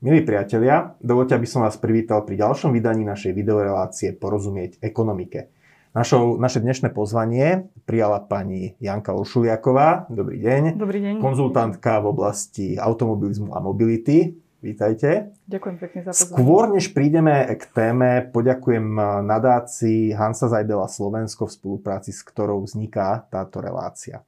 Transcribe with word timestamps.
Milí 0.00 0.24
priatelia, 0.24 0.96
dovolte, 1.04 1.36
aby 1.36 1.44
som 1.44 1.60
vás 1.60 1.76
privítal 1.76 2.24
pri 2.24 2.40
ďalšom 2.40 2.72
vydaní 2.72 3.04
našej 3.04 3.36
videorelácie 3.36 4.16
Porozumieť 4.16 4.80
ekonomike. 4.80 5.52
Našou, 5.92 6.40
naše 6.40 6.64
dnešné 6.64 6.88
pozvanie 6.88 7.68
prijala 7.84 8.24
pani 8.24 8.80
Janka 8.80 9.12
Olšuliaková. 9.12 10.08
Dobrý 10.08 10.40
deň. 10.40 10.80
Dobrý 10.80 11.04
deň. 11.04 11.14
Konzultantka 11.20 12.00
v 12.00 12.16
oblasti 12.16 12.80
automobilizmu 12.80 13.52
a 13.52 13.60
mobility. 13.60 14.40
Vítajte. 14.64 15.36
Ďakujem 15.44 15.76
pekne 15.76 16.00
za 16.08 16.16
pozvanie. 16.16 16.32
Skôr 16.32 16.62
než 16.72 16.84
prídeme 16.96 17.44
k 17.60 17.64
téme, 17.68 18.24
poďakujem 18.32 18.96
nadácii 19.28 20.16
Hansa 20.16 20.48
Zajdela 20.48 20.88
Slovensko 20.88 21.44
v 21.44 21.60
spolupráci 21.60 22.16
s 22.16 22.24
ktorou 22.24 22.64
vzniká 22.64 23.28
táto 23.28 23.60
relácia. 23.60 24.24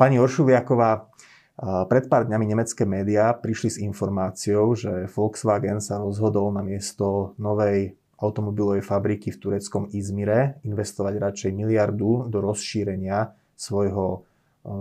Pani 0.00 0.16
Oršuliaková, 0.16 1.12
pred 1.60 2.04
pár 2.08 2.24
dňami 2.24 2.56
nemecké 2.56 2.88
médiá 2.88 3.36
prišli 3.36 3.68
s 3.68 3.76
informáciou, 3.84 4.72
že 4.72 5.04
Volkswagen 5.12 5.84
sa 5.84 6.00
rozhodol 6.00 6.48
na 6.56 6.64
miesto 6.64 7.36
novej 7.36 8.00
automobilovej 8.16 8.80
fabriky 8.84 9.32
v 9.32 9.40
tureckom 9.40 9.88
Izmire 9.92 10.60
investovať 10.64 11.20
radšej 11.20 11.52
miliardu 11.56 12.28
do 12.32 12.38
rozšírenia 12.40 13.32
svojho 13.56 14.06
e, 14.12 14.18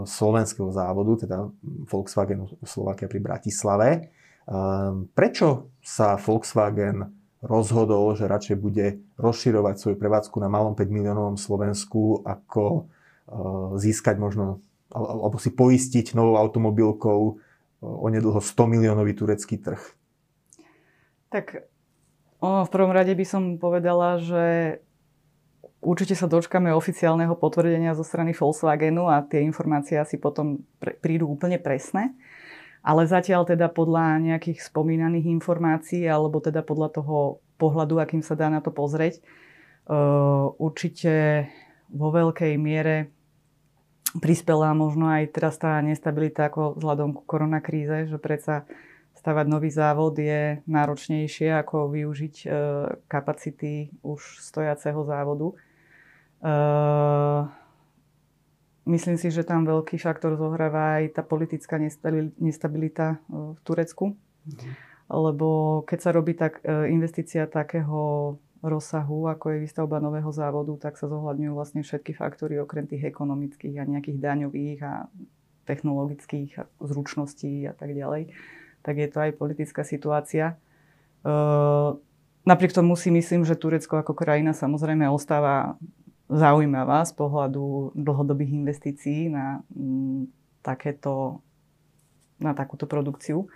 slovenského 0.08 0.72
závodu, 0.72 1.28
teda 1.28 1.38
Volkswagen 1.88 2.48
Slovakia 2.64 3.08
pri 3.08 3.20
Bratislave. 3.24 3.90
E, 3.92 4.00
prečo 5.16 5.72
sa 5.80 6.20
Volkswagen 6.20 7.12
rozhodol, 7.40 8.16
že 8.20 8.28
radšej 8.28 8.58
bude 8.60 9.00
rozširovať 9.16 9.76
svoju 9.80 9.96
prevádzku 10.00 10.36
na 10.44 10.52
malom 10.52 10.76
5 10.76 10.88
miliónovom 10.92 11.36
Slovensku, 11.40 12.24
ako 12.28 12.64
e, 12.76 12.82
získať 13.80 14.20
možno 14.20 14.60
alebo 14.90 15.38
si 15.38 15.54
poistiť 15.54 16.18
novou 16.18 16.38
automobilkou 16.38 17.38
onedlho 17.80 18.42
100 18.42 18.74
miliónový 18.74 19.14
turecký 19.16 19.62
trh? 19.62 19.80
Tak 21.30 21.70
ono, 22.42 22.66
v 22.66 22.74
prvom 22.74 22.92
rade 22.92 23.14
by 23.14 23.26
som 23.28 23.62
povedala, 23.62 24.18
že 24.18 24.80
určite 25.80 26.18
sa 26.18 26.28
dočkame 26.28 26.74
oficiálneho 26.74 27.38
potvrdenia 27.38 27.94
zo 27.96 28.04
strany 28.04 28.34
Volkswagenu 28.34 29.08
a 29.08 29.22
tie 29.24 29.46
informácie 29.46 29.96
asi 29.96 30.18
potom 30.18 30.66
prídu 31.00 31.30
úplne 31.30 31.62
presné. 31.62 32.12
Ale 32.80 33.04
zatiaľ 33.06 33.44
teda 33.44 33.68
podľa 33.68 34.24
nejakých 34.24 34.64
spomínaných 34.64 35.28
informácií 35.36 36.08
alebo 36.08 36.40
teda 36.40 36.64
podľa 36.64 36.96
toho 36.96 37.44
pohľadu, 37.60 38.00
akým 38.00 38.24
sa 38.24 38.40
dá 38.40 38.48
na 38.48 38.64
to 38.64 38.72
pozrieť, 38.72 39.20
určite 40.58 41.46
vo 41.92 42.08
veľkej 42.16 42.56
miere 42.56 43.12
prispela 44.18 44.74
možno 44.74 45.06
aj 45.06 45.30
teraz 45.30 45.62
tá 45.62 45.78
nestabilita 45.86 46.50
ako 46.50 46.82
vzhľadom 46.82 47.14
ku 47.14 47.22
koronakríze, 47.30 48.10
že 48.10 48.18
predsa 48.18 48.66
stavať 49.14 49.46
nový 49.46 49.70
závod 49.70 50.18
je 50.18 50.64
náročnejšie 50.66 51.54
ako 51.62 51.92
využiť 51.92 52.36
e, 52.42 52.48
kapacity 53.06 53.94
už 54.02 54.40
stojaceho 54.40 55.04
závodu. 55.04 55.52
E, 55.52 55.56
myslím 58.88 59.20
si, 59.20 59.28
že 59.30 59.44
tam 59.44 59.68
veľký 59.68 60.00
faktor 60.00 60.40
zohráva 60.40 61.04
aj 61.04 61.20
tá 61.20 61.22
politická 61.22 61.76
nestabilita 62.40 63.20
e, 63.28 63.54
v 63.54 63.60
Turecku. 63.62 64.16
Mhm. 64.48 64.72
Lebo 65.10 65.82
keď 65.90 66.00
sa 66.00 66.10
robí 66.16 66.34
tak 66.38 66.64
e, 66.64 66.90
investícia 66.94 67.44
takého 67.46 68.38
rozsahu, 68.60 69.32
ako 69.32 69.56
je 69.56 69.64
výstavba 69.64 70.04
nového 70.04 70.28
závodu, 70.36 70.76
tak 70.76 71.00
sa 71.00 71.08
zohľadňujú 71.08 71.54
vlastne 71.56 71.82
všetky 71.84 72.12
faktory 72.12 72.60
okrem 72.60 72.88
tých 72.88 73.08
ekonomických 73.08 73.80
a 73.80 73.88
nejakých 73.88 74.20
daňových 74.20 74.80
a 74.84 74.94
technologických 75.64 76.52
a 76.60 76.64
zručností 76.84 77.64
a 77.70 77.74
tak 77.78 77.96
ďalej. 77.96 78.36
Tak 78.84 78.96
je 79.00 79.08
to 79.08 79.18
aj 79.24 79.32
politická 79.40 79.88
situácia. 79.88 80.60
E, 81.24 81.34
napriek 82.44 82.76
tomu 82.76 83.00
si 83.00 83.14
myslím, 83.16 83.48
že 83.48 83.56
Turecko 83.56 84.04
ako 84.04 84.12
krajina 84.12 84.52
samozrejme 84.52 85.08
ostáva 85.08 85.80
zaujímavá 86.28 87.08
z 87.08 87.14
pohľadu 87.16 87.96
dlhodobých 87.96 88.52
investícií 88.60 89.32
na 89.32 89.64
m, 89.72 90.28
takéto, 90.60 91.40
na 92.44 92.52
takúto 92.52 92.90
produkciu. 92.92 93.46
E, 93.46 93.48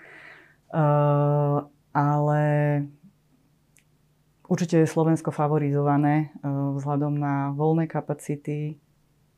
ale 1.92 2.44
Určite 4.54 4.86
je 4.86 4.94
Slovensko 4.94 5.34
favorizované 5.34 6.30
e, 6.30 6.46
vzhľadom 6.46 7.18
na 7.18 7.50
voľné 7.58 7.90
kapacity 7.90 8.78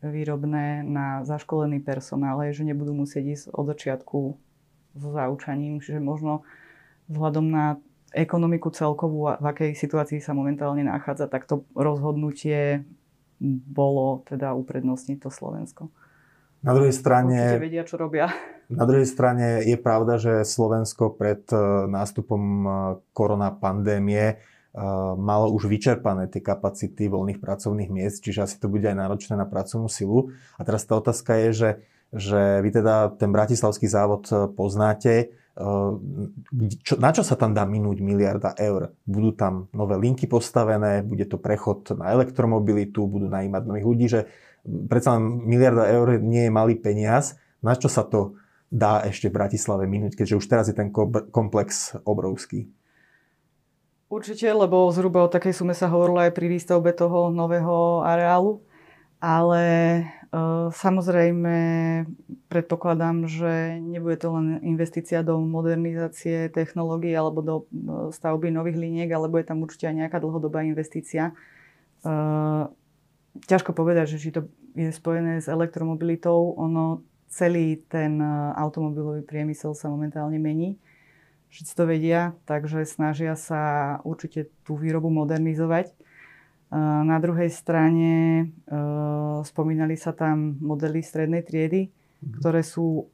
výrobné, 0.04 0.84
na 0.84 1.24
zaškolený 1.24 1.80
personál, 1.80 2.44
že 2.52 2.68
nebudú 2.68 2.92
musieť 2.92 3.24
ísť 3.24 3.46
od 3.56 3.66
začiatku 3.72 4.20
so 5.00 5.10
zaučaním, 5.16 5.80
čiže 5.80 6.04
možno 6.04 6.44
vzhľadom 7.08 7.48
na 7.48 7.80
ekonomiku 8.12 8.76
celkovú, 8.76 9.40
v 9.40 9.46
akej 9.48 9.72
situácii 9.80 10.20
sa 10.20 10.36
momentálne 10.36 10.84
nachádza, 10.84 11.32
tak 11.32 11.48
to 11.48 11.64
rozhodnutie 11.80 12.84
bolo 13.72 14.20
teda 14.28 14.52
uprednostniť 14.52 15.18
to 15.24 15.32
Slovensko. 15.32 15.96
Na 16.60 16.76
druhej 16.76 16.92
strane... 16.92 17.56
Určite 17.56 17.64
vedia, 17.64 17.84
čo 17.88 17.96
robia. 17.96 18.28
Na 18.68 18.84
druhej 18.84 19.08
strane 19.08 19.64
je 19.64 19.80
pravda, 19.80 20.20
že 20.20 20.44
Slovensko 20.44 21.16
pred 21.16 21.48
e, 21.56 21.56
nástupom 21.88 22.42
e, 22.44 22.68
korona 23.16 23.56
pandémie 23.56 24.44
malo 25.16 25.56
už 25.56 25.72
vyčerpané 25.72 26.28
tie 26.28 26.44
kapacity 26.44 27.08
voľných 27.08 27.40
pracovných 27.40 27.88
miest, 27.88 28.20
čiže 28.20 28.44
asi 28.44 28.56
to 28.60 28.68
bude 28.68 28.84
aj 28.84 28.96
náročné 28.96 29.40
na 29.40 29.48
pracovnú 29.48 29.88
silu. 29.88 30.36
A 30.60 30.68
teraz 30.68 30.84
tá 30.84 31.00
otázka 31.00 31.40
je, 31.48 31.50
že, 31.56 31.70
že 32.12 32.42
vy 32.60 32.70
teda 32.76 33.16
ten 33.16 33.32
bratislavský 33.32 33.88
závod 33.88 34.28
e, 34.28 34.52
poznáte, 34.52 35.14
e, 35.16 35.26
čo, 36.84 37.00
na 37.00 37.16
čo 37.16 37.24
sa 37.24 37.40
tam 37.40 37.56
dá 37.56 37.64
minúť 37.64 38.04
miliarda 38.04 38.52
eur? 38.60 38.92
Budú 39.08 39.32
tam 39.32 39.72
nové 39.72 39.96
linky 39.96 40.28
postavené, 40.28 41.08
bude 41.08 41.24
to 41.24 41.40
prechod 41.40 41.96
na 41.96 42.12
elektromobilitu, 42.12 43.08
budú 43.08 43.32
najímať 43.32 43.64
nových 43.64 43.88
ľudí, 43.88 44.06
že 44.12 44.28
predsa 44.92 45.16
miliarda 45.24 45.88
eur 45.88 46.20
nie 46.20 46.48
je 46.48 46.52
malý 46.52 46.76
peniaz. 46.76 47.40
Na 47.64 47.80
čo 47.80 47.88
sa 47.88 48.04
to 48.04 48.36
dá 48.68 49.08
ešte 49.08 49.32
v 49.32 49.40
Bratislave 49.40 49.88
minúť, 49.88 50.20
keďže 50.20 50.36
už 50.36 50.46
teraz 50.52 50.68
je 50.68 50.76
ten 50.76 50.92
komplex 51.32 51.96
obrovský? 52.04 52.68
Určite, 54.06 54.46
lebo 54.54 54.86
zhruba 54.94 55.26
o 55.26 55.34
takej 55.34 55.58
sume 55.58 55.74
sa 55.74 55.90
hovorilo 55.90 56.22
aj 56.22 56.38
pri 56.38 56.46
výstavbe 56.46 56.94
toho 56.94 57.34
nového 57.34 58.06
areálu. 58.06 58.62
Ale 59.18 59.66
e, 59.66 60.04
samozrejme 60.70 61.56
predpokladám, 62.46 63.26
že 63.26 63.82
nebude 63.82 64.22
to 64.22 64.30
len 64.38 64.62
investícia 64.62 65.26
do 65.26 65.42
modernizácie 65.42 66.54
technológií 66.54 67.18
alebo 67.18 67.42
do 67.42 67.56
e, 67.58 67.64
stavby 68.14 68.54
nových 68.54 68.78
liniek, 68.78 69.10
ale 69.10 69.26
bude 69.26 69.50
tam 69.50 69.66
určite 69.66 69.90
aj 69.90 70.06
nejaká 70.06 70.22
dlhodobá 70.22 70.62
investícia. 70.62 71.34
E, 72.06 72.14
ťažko 73.50 73.74
povedať, 73.74 74.14
že 74.14 74.22
či 74.22 74.30
to 74.30 74.46
je 74.78 74.94
spojené 74.94 75.42
s 75.42 75.50
elektromobilitou. 75.50 76.54
Ono 76.62 77.02
celý 77.26 77.82
ten 77.90 78.22
e, 78.22 78.30
automobilový 78.54 79.26
priemysel 79.26 79.74
sa 79.74 79.90
momentálne 79.90 80.38
mení 80.38 80.78
všetci 81.56 81.72
to 81.72 81.84
vedia, 81.88 82.22
takže 82.44 82.84
snažia 82.84 83.40
sa 83.40 83.96
určite 84.04 84.52
tú 84.68 84.76
výrobu 84.76 85.08
modernizovať. 85.08 85.96
Na 86.76 87.16
druhej 87.24 87.48
strane 87.48 88.52
spomínali 89.48 89.96
sa 89.96 90.12
tam 90.12 90.60
modely 90.60 91.00
strednej 91.00 91.48
triedy, 91.48 91.88
mhm. 92.20 92.44
ktoré 92.44 92.60
sú 92.60 93.08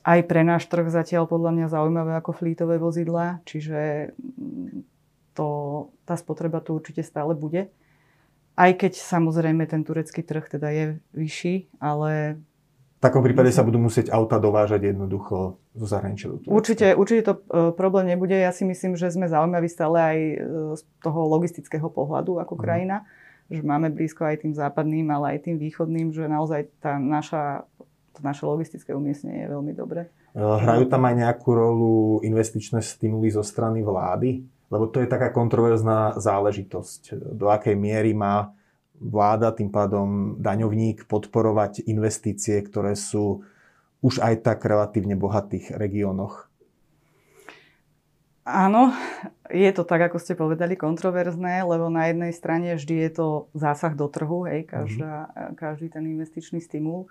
aj 0.00 0.20
pre 0.24 0.40
náš 0.40 0.64
trh 0.70 0.88
zatiaľ 0.88 1.28
podľa 1.28 1.50
mňa 1.52 1.66
zaujímavé 1.68 2.12
ako 2.16 2.32
flítové 2.32 2.80
vozidla, 2.80 3.44
čiže 3.44 4.12
mm, 4.16 4.88
to, 5.36 5.48
tá 6.08 6.16
spotreba 6.16 6.64
tu 6.64 6.72
určite 6.72 7.04
stále 7.04 7.36
bude. 7.36 7.68
Aj 8.56 8.72
keď 8.72 8.96
samozrejme 8.96 9.64
ten 9.68 9.84
turecký 9.84 10.24
trh 10.24 10.44
teda 10.56 10.68
je 10.72 10.84
vyšší, 11.12 11.80
ale 11.80 12.40
v 13.00 13.08
takom 13.08 13.24
prípade 13.24 13.48
sa 13.48 13.64
budú 13.64 13.80
musieť 13.80 14.12
auta 14.12 14.36
dovážať 14.36 14.92
jednoducho 14.92 15.56
zo 15.72 15.86
zahraničia. 15.88 16.36
Určite, 16.44 16.92
určite 16.92 17.32
to 17.32 17.34
e, 17.48 17.72
problém 17.72 18.12
nebude. 18.12 18.36
Ja 18.36 18.52
si 18.52 18.68
myslím, 18.68 18.92
že 18.92 19.08
sme 19.08 19.24
zaujímaví 19.24 19.72
stále 19.72 19.96
aj 19.96 20.18
e, 20.20 20.36
z 20.76 20.82
toho 21.00 21.24
logistického 21.24 21.88
pohľadu 21.88 22.44
ako 22.44 22.60
mhm. 22.60 22.62
krajina, 22.62 22.96
mm. 23.48 23.56
že 23.56 23.62
máme 23.64 23.88
blízko 23.88 24.28
aj 24.28 24.44
tým 24.44 24.52
západným, 24.52 25.08
ale 25.08 25.32
aj 25.32 25.48
tým 25.48 25.56
východným, 25.56 26.12
že 26.12 26.28
naozaj 26.28 26.68
tá 26.76 27.00
naša, 27.00 27.64
to 28.12 28.20
naše 28.20 28.44
logistické 28.44 28.92
umiestnenie 28.92 29.48
je 29.48 29.52
veľmi 29.56 29.72
dobré. 29.72 30.12
E, 30.36 30.44
hrajú 30.44 30.84
tam 30.92 31.00
aj 31.08 31.24
nejakú 31.24 31.56
rolu 31.56 32.20
investičné 32.20 32.84
stimuly 32.84 33.32
zo 33.32 33.40
strany 33.40 33.80
vlády? 33.80 34.44
Lebo 34.68 34.92
to 34.92 35.00
je 35.00 35.08
taká 35.08 35.32
kontroverzná 35.32 36.20
záležitosť. 36.20 37.16
Do 37.32 37.48
akej 37.48 37.80
miery 37.80 38.12
má 38.12 38.52
vláda, 39.00 39.56
tým 39.56 39.72
pádom 39.72 40.36
daňovník 40.38 41.08
podporovať 41.08 41.88
investície, 41.88 42.60
ktoré 42.60 42.92
sú 42.94 43.42
už 44.04 44.20
aj 44.20 44.44
tak 44.44 44.64
relatívne 44.64 45.16
bohatých 45.16 45.74
regiónoch? 45.74 46.48
Áno, 48.44 48.90
je 49.52 49.68
to 49.70 49.84
tak, 49.84 50.10
ako 50.10 50.16
ste 50.16 50.32
povedali, 50.32 50.74
kontroverzné, 50.74 51.60
lebo 51.64 51.92
na 51.92 52.08
jednej 52.08 52.32
strane 52.32 52.72
vždy 52.74 52.94
je 53.08 53.10
to 53.12 53.26
zásah 53.52 53.92
do 53.92 54.08
trhu, 54.08 54.48
hej, 54.48 54.64
každá, 54.64 55.28
mm-hmm. 55.28 55.54
každý 55.60 55.86
ten 55.92 56.04
investičný 56.08 56.58
stimul. 56.58 57.06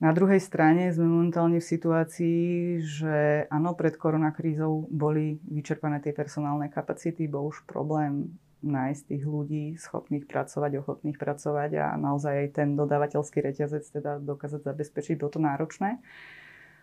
Na 0.00 0.16
druhej 0.16 0.40
strane 0.40 0.88
sme 0.94 1.04
momentálne 1.04 1.60
v 1.60 1.70
situácii, 1.76 2.80
že 2.80 3.44
áno, 3.52 3.76
pred 3.76 4.00
koronakrízou 4.00 4.88
boli 4.88 5.36
vyčerpané 5.44 6.00
tie 6.00 6.16
personálne 6.16 6.72
kapacity, 6.72 7.28
bol 7.28 7.52
už 7.52 7.68
problém 7.68 8.32
nájsť 8.62 9.02
tých 9.10 9.24
ľudí 9.24 9.64
schopných 9.76 10.24
pracovať, 10.28 10.80
ochotných 10.80 11.18
pracovať 11.18 11.70
a 11.80 11.86
naozaj 11.96 12.34
aj 12.46 12.48
ten 12.54 12.68
dodávateľský 12.76 13.40
reťazec 13.40 13.84
teda 13.88 14.20
dokázať 14.20 14.62
zabezpečiť, 14.64 15.14
bolo 15.20 15.32
to 15.32 15.40
náročné. 15.40 15.98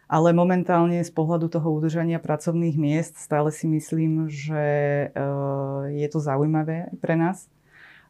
Ale 0.08 0.32
momentálne 0.32 1.04
z 1.04 1.12
pohľadu 1.12 1.52
toho 1.52 1.68
udržania 1.68 2.24
pracovných 2.24 2.80
miest 2.80 3.20
stále 3.20 3.52
si 3.52 3.68
myslím, 3.68 4.32
že 4.32 4.64
eh, 5.08 5.22
je 5.92 6.08
to 6.08 6.20
zaujímavé 6.24 6.96
pre 7.04 7.20
nás, 7.20 7.52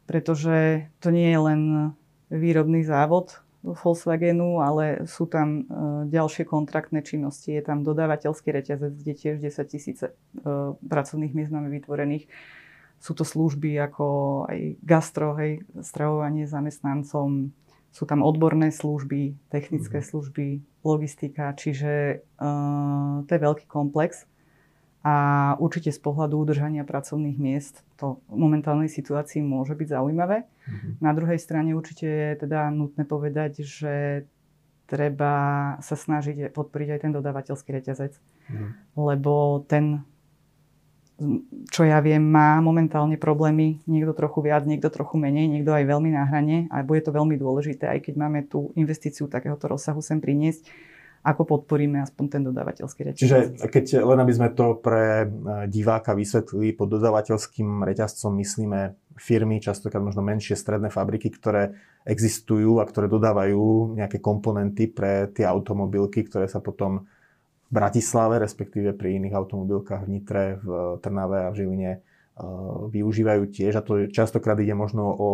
pretože 0.06 0.88
to 1.02 1.10
nie 1.10 1.34
je 1.34 1.40
len 1.42 1.60
výrobný 2.30 2.86
závod, 2.86 3.42
Volkswagenu, 3.58 4.62
ale 4.62 5.02
sú 5.10 5.26
tam 5.26 5.66
uh, 5.66 5.66
ďalšie 6.06 6.46
kontraktné 6.46 7.02
činnosti. 7.02 7.50
Je 7.50 7.62
tam 7.62 7.82
dodávateľský 7.82 8.54
reťazec, 8.54 8.94
kde 8.94 9.12
tiež 9.18 9.36
10 9.42 9.66
tisíce 9.66 10.04
uh, 10.14 10.78
pracovných 10.78 11.34
miest 11.34 11.50
máme 11.50 11.66
vytvorených. 11.66 12.30
Sú 12.98 13.14
to 13.14 13.22
služby 13.22 13.78
ako 13.78 14.06
aj 14.50 14.58
gastro, 14.82 15.38
hej, 15.38 15.62
stravovanie 15.82 16.50
zamestnancom, 16.50 17.54
sú 17.88 18.04
tam 18.04 18.20
odborné 18.22 18.70
služby, 18.70 19.34
technické 19.48 19.98
mm-hmm. 19.98 20.10
služby, 20.12 20.46
logistika, 20.84 21.50
čiže 21.56 22.22
uh, 22.38 23.24
to 23.24 23.30
je 23.32 23.40
veľký 23.40 23.66
komplex. 23.66 24.28
A 25.06 25.54
určite 25.62 25.94
z 25.94 26.00
pohľadu 26.02 26.36
udržania 26.36 26.82
pracovných 26.82 27.38
miest 27.38 27.86
to 27.96 28.18
v 28.28 28.36
momentálnej 28.36 28.90
situácii 28.90 29.40
môže 29.40 29.72
byť 29.78 29.94
zaujímavé. 29.94 30.44
Mm-hmm. 30.44 30.92
Na 31.00 31.14
druhej 31.14 31.38
strane 31.38 31.72
určite 31.72 32.04
je 32.04 32.32
teda 32.44 32.68
nutné 32.74 33.06
povedať, 33.06 33.62
že 33.62 34.26
treba 34.90 35.76
sa 35.80 35.94
snažiť 35.94 36.50
podporiť 36.50 36.88
aj 36.98 37.00
ten 37.08 37.12
dodávateľský 37.14 37.70
reťazec. 37.78 38.12
Mm-hmm. 38.18 38.70
Lebo 39.00 39.64
ten, 39.64 40.02
čo 41.74 41.82
ja 41.82 41.98
viem, 41.98 42.22
má 42.22 42.62
momentálne 42.62 43.18
problémy. 43.18 43.82
Niekto 43.90 44.14
trochu 44.14 44.38
viac, 44.46 44.62
niekto 44.64 44.86
trochu 44.86 45.18
menej, 45.18 45.50
niekto 45.50 45.74
aj 45.74 45.84
veľmi 45.84 46.14
na 46.14 46.22
hrane. 46.22 46.70
A 46.70 46.86
bude 46.86 47.02
to 47.02 47.10
veľmi 47.10 47.34
dôležité, 47.34 47.90
aj 47.90 48.06
keď 48.06 48.14
máme 48.14 48.46
tú 48.46 48.70
investíciu 48.78 49.26
takéhoto 49.26 49.66
rozsahu 49.66 49.98
sem 49.98 50.22
priniesť 50.22 50.70
ako 51.18 51.42
podporíme 51.44 51.98
aspoň 51.98 52.24
ten 52.30 52.42
dodávateľský 52.46 53.00
reťazec. 53.10 53.20
Čiže 53.20 53.38
keď 53.68 53.84
len 54.06 54.18
aby 54.22 54.32
sme 54.32 54.48
to 54.54 54.78
pre 54.78 55.26
e, 55.26 55.28
diváka 55.66 56.14
vysvetlili, 56.14 56.72
pod 56.72 56.94
dodávateľským 56.94 57.82
reťazcom 57.84 58.32
myslíme 58.38 58.94
firmy, 59.18 59.58
častokrát 59.58 60.00
možno 60.00 60.22
menšie 60.22 60.54
stredné 60.54 60.88
fabriky, 60.94 61.34
ktoré 61.34 61.74
existujú 62.06 62.78
a 62.78 62.86
ktoré 62.86 63.10
dodávajú 63.10 63.98
nejaké 63.98 64.22
komponenty 64.22 64.88
pre 64.88 65.28
tie 65.34 65.44
automobilky, 65.44 66.22
ktoré 66.22 66.46
sa 66.46 66.62
potom 66.62 67.04
v 67.68 67.72
Bratislave, 67.72 68.40
respektíve 68.40 68.96
pri 68.96 69.20
iných 69.20 69.36
automobilkách 69.36 70.08
v 70.08 70.10
Nitre, 70.10 70.44
v 70.64 70.96
Trnave 71.04 71.44
a 71.44 71.52
v 71.52 71.58
Žiline 71.60 71.92
e, 71.92 72.00
využívajú 72.88 73.44
tiež. 73.52 73.76
A 73.76 73.84
to 73.84 74.08
častokrát 74.08 74.56
ide 74.56 74.72
možno 74.72 75.12
o 75.12 75.30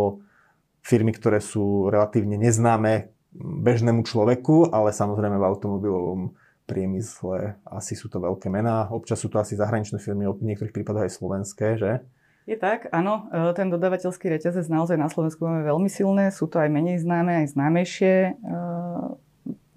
firmy, 0.82 1.14
ktoré 1.14 1.38
sú 1.38 1.88
relatívne 1.88 2.34
neznáme 2.34 3.14
bežnému 3.38 4.02
človeku, 4.02 4.74
ale 4.74 4.90
samozrejme 4.94 5.38
v 5.38 5.48
automobilovom 5.48 6.20
priemysle 6.64 7.60
asi 7.66 7.94
sú 7.94 8.10
to 8.10 8.18
veľké 8.18 8.50
mená. 8.50 8.88
Občas 8.90 9.20
sú 9.20 9.30
to 9.30 9.38
asi 9.38 9.54
zahraničné 9.54 10.00
firmy, 10.00 10.26
v 10.26 10.54
niektorých 10.54 10.74
prípadoch 10.74 11.06
aj 11.06 11.12
slovenské, 11.14 11.66
že? 11.78 12.02
Je 12.44 12.60
tak, 12.60 12.92
áno. 12.92 13.30
E, 13.32 13.56
ten 13.56 13.72
dodávateľský 13.72 14.28
reťazec 14.28 14.68
naozaj 14.68 15.00
na 15.00 15.08
Slovensku 15.08 15.46
máme 15.48 15.64
veľmi 15.64 15.88
silné. 15.88 16.28
Sú 16.28 16.44
to 16.44 16.60
aj 16.60 16.68
menej 16.68 17.00
známe, 17.00 17.40
aj 17.44 17.56
známejšie 17.56 18.14
e, 18.28 18.32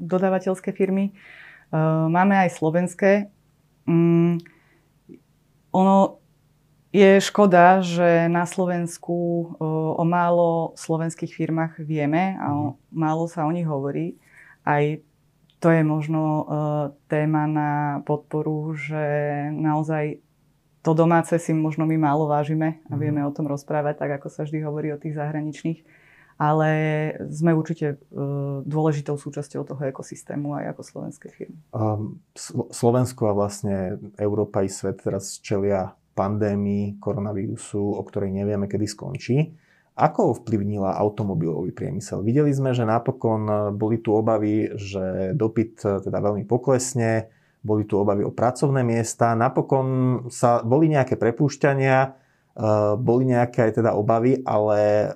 dodávateľské 0.02 0.76
firmy. 0.76 1.16
E, 1.72 1.78
máme 2.08 2.36
aj 2.38 2.50
slovenské. 2.56 3.32
Mm, 3.88 4.44
ono 5.72 6.18
je 6.96 7.20
škoda, 7.22 7.84
že 7.84 8.32
na 8.32 8.48
Slovensku 8.48 9.16
o 9.98 10.04
málo 10.08 10.74
slovenských 10.80 11.36
firmách 11.36 11.84
vieme 11.84 12.40
a 12.40 12.48
o, 12.56 12.64
mhm. 12.64 12.74
málo 12.96 13.28
sa 13.28 13.46
o 13.46 13.52
nich 13.52 13.68
hovorí. 13.68 14.18
Aj 14.64 14.98
to 15.58 15.74
je 15.74 15.82
možno 15.82 16.46
téma 17.10 17.50
na 17.50 17.72
podporu, 18.06 18.78
že 18.78 19.04
naozaj 19.54 20.22
to 20.86 20.96
domáce 20.96 21.36
si 21.42 21.52
možno 21.52 21.84
my 21.84 22.00
málo 22.00 22.32
vážime 22.32 22.80
a 22.88 22.96
mhm. 22.96 23.00
vieme 23.00 23.22
o 23.28 23.36
tom 23.36 23.46
rozprávať, 23.52 24.00
tak 24.00 24.24
ako 24.24 24.28
sa 24.32 24.48
vždy 24.48 24.64
hovorí 24.64 24.96
o 24.96 25.02
tých 25.02 25.20
zahraničných. 25.20 26.07
Ale 26.38 26.70
sme 27.34 27.58
určite 27.58 27.98
dôležitou 28.62 29.18
súčasťou 29.18 29.66
toho 29.66 29.82
ekosystému 29.90 30.54
aj 30.54 30.78
ako 30.78 30.82
slovenské 30.86 31.28
firmy. 31.34 31.58
Um, 31.74 32.22
Slovensko 32.70 33.30
a 33.30 33.34
vlastne 33.34 33.98
Európa 34.22 34.62
i 34.62 34.70
svet 34.70 35.02
teraz 35.02 35.42
čelia 35.42 35.98
pandémii 36.14 37.02
koronavírusu, 37.02 37.82
o 37.82 38.02
ktorej 38.06 38.34
nevieme, 38.34 38.70
kedy 38.70 38.86
skončí. 38.86 39.38
Ako 39.98 40.38
ovplyvnila 40.38 40.94
automobilový 40.94 41.74
priemysel? 41.74 42.22
Videli 42.22 42.54
sme, 42.54 42.70
že 42.70 42.86
napokon 42.86 43.74
boli 43.74 43.98
tu 43.98 44.14
obavy, 44.14 44.70
že 44.78 45.34
dopyt 45.34 46.06
teda 46.06 46.22
veľmi 46.22 46.46
poklesne, 46.46 47.34
boli 47.66 47.84
tu 47.90 47.98
obavy 47.98 48.22
o 48.22 48.30
pracovné 48.30 48.86
miesta, 48.86 49.34
napokon 49.34 49.88
sa, 50.30 50.62
boli 50.62 50.94
nejaké 50.94 51.18
prepúšťania, 51.18 51.98
e, 52.06 52.10
boli 53.02 53.34
nejaké 53.34 53.74
teda 53.74 53.98
obavy, 53.98 54.40
ale 54.46 55.12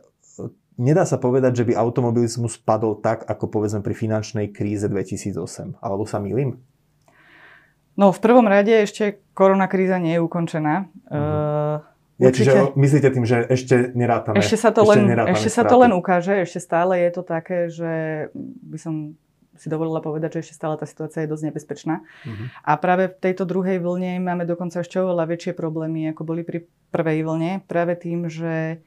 nedá 0.82 1.06
sa 1.06 1.22
povedať, 1.22 1.62
že 1.62 1.68
by 1.70 1.78
automobilizmus 1.78 2.58
padol 2.58 2.98
tak, 2.98 3.30
ako 3.30 3.46
povedzme 3.48 3.86
pri 3.86 3.94
finančnej 3.94 4.50
kríze 4.50 4.90
2008. 4.90 5.78
Alebo 5.78 6.10
sa 6.10 6.18
milím? 6.18 6.58
No 7.94 8.10
v 8.10 8.20
prvom 8.20 8.50
rade 8.50 8.74
ešte 8.74 9.22
koronakríza 9.38 10.02
nie 10.02 10.18
je 10.18 10.22
ukončená. 10.26 10.90
Uh-huh. 11.06 11.86
Ja, 12.22 12.30
čiže 12.30 12.74
myslíte 12.78 13.10
tým, 13.14 13.26
že 13.26 13.46
ešte 13.50 13.94
nerátame? 13.98 14.38
Ešte 14.38 14.58
sa 14.58 14.70
to, 14.70 14.86
ešte 14.86 14.94
len, 14.94 15.06
ešte 15.30 15.50
sa 15.50 15.64
to 15.66 15.76
len 15.82 15.90
ukáže, 15.94 16.46
ešte 16.46 16.62
stále 16.62 17.02
je 17.02 17.12
to 17.14 17.22
také, 17.26 17.70
že 17.70 17.94
by 18.38 18.78
som 18.78 18.94
si 19.58 19.68
dovolila 19.70 20.02
povedať, 20.02 20.38
že 20.38 20.50
ešte 20.50 20.56
stále 20.58 20.78
tá 20.78 20.86
situácia 20.86 21.26
je 21.26 21.30
dosť 21.30 21.54
nebezpečná. 21.54 22.02
Uh-huh. 22.02 22.46
A 22.66 22.78
práve 22.78 23.14
v 23.14 23.18
tejto 23.22 23.46
druhej 23.46 23.78
vlne 23.82 24.22
máme 24.22 24.46
dokonca 24.46 24.82
ešte 24.82 25.02
oveľa 25.02 25.30
väčšie 25.30 25.54
problémy, 25.54 26.14
ako 26.14 26.22
boli 26.26 26.42
pri 26.42 26.66
prvej 26.94 27.26
vlne, 27.26 27.52
práve 27.66 27.94
tým, 27.98 28.30
že 28.30 28.82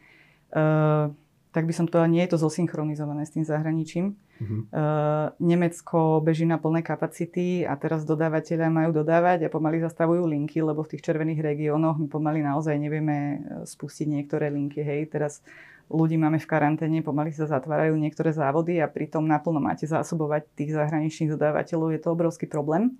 uh, 0.55 1.11
tak 1.55 1.71
by 1.71 1.73
som 1.73 1.87
povedala, 1.87 2.11
nie 2.11 2.27
je 2.27 2.35
to 2.35 2.43
zosynchronizované 2.43 3.23
s 3.23 3.31
tým 3.31 3.47
zahraničím. 3.47 4.19
Uh-huh. 4.43 4.67
Uh, 4.75 5.31
Nemecko 5.39 6.19
beží 6.19 6.43
na 6.43 6.59
plné 6.59 6.83
kapacity 6.83 7.63
a 7.63 7.79
teraz 7.79 8.03
dodávateľia 8.03 8.67
majú 8.67 8.91
dodávať 8.91 9.47
a 9.47 9.53
pomaly 9.55 9.79
zastavujú 9.79 10.27
linky, 10.27 10.59
lebo 10.59 10.83
v 10.83 10.99
tých 10.99 11.07
červených 11.07 11.47
regiónoch 11.47 12.03
my 12.03 12.11
pomaly 12.11 12.43
naozaj 12.43 12.75
nevieme 12.75 13.17
e, 13.17 13.37
spustiť 13.71 14.11
niektoré 14.11 14.51
linky. 14.51 14.83
Hej, 14.83 15.15
teraz 15.15 15.47
ľudí 15.87 16.19
máme 16.19 16.43
v 16.43 16.51
karanténe, 16.51 17.07
pomaly 17.07 17.31
sa 17.31 17.47
zatvárajú 17.47 17.95
niektoré 17.95 18.35
závody 18.35 18.83
a 18.83 18.91
pritom 18.91 19.23
naplno 19.23 19.63
máte 19.63 19.87
zásobovať 19.87 20.51
tých 20.59 20.75
zahraničných 20.75 21.39
dodávateľov. 21.39 21.95
Je 21.95 22.01
to 22.03 22.11
obrovský 22.11 22.51
problém. 22.51 22.99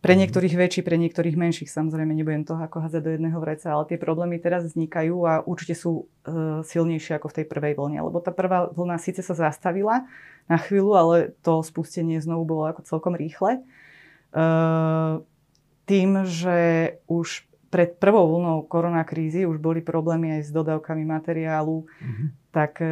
Pre 0.00 0.16
mhm. 0.16 0.20
niektorých 0.24 0.54
väčší, 0.56 0.80
pre 0.80 0.96
niektorých 0.96 1.36
menších. 1.36 1.68
Samozrejme, 1.68 2.16
nebudem 2.16 2.48
toho 2.48 2.60
ako 2.64 2.88
hádzať 2.88 3.02
do 3.04 3.12
jedného 3.12 3.36
vreca, 3.36 3.68
ale 3.68 3.84
tie 3.84 4.00
problémy 4.00 4.40
teraz 4.40 4.64
vznikajú 4.64 5.16
a 5.28 5.44
určite 5.44 5.76
sú 5.76 6.08
e, 6.24 6.64
silnejšie 6.64 7.20
ako 7.20 7.28
v 7.28 7.36
tej 7.40 7.46
prvej 7.46 7.76
vlne. 7.76 8.00
Lebo 8.00 8.24
tá 8.24 8.32
prvá 8.32 8.72
vlna 8.72 8.96
síce 8.96 9.20
sa 9.20 9.36
zastavila 9.36 10.08
na 10.48 10.56
chvíľu, 10.56 10.96
ale 10.96 11.16
to 11.44 11.60
spustenie 11.60 12.16
znovu 12.16 12.48
bolo 12.48 12.64
ako 12.72 12.80
celkom 12.88 13.12
rýchle. 13.12 13.60
E, 13.60 14.40
tým, 15.84 16.10
že 16.24 16.58
už 17.04 17.44
pred 17.70 18.00
prvou 18.00 18.40
vlnou 18.40 18.66
koronakrízy 18.66 19.46
už 19.46 19.60
boli 19.60 19.84
problémy 19.84 20.40
aj 20.40 20.48
s 20.48 20.50
dodávkami 20.50 21.06
materiálu, 21.06 21.86
mm-hmm. 21.86 22.28
tak 22.50 22.82
e, 22.82 22.88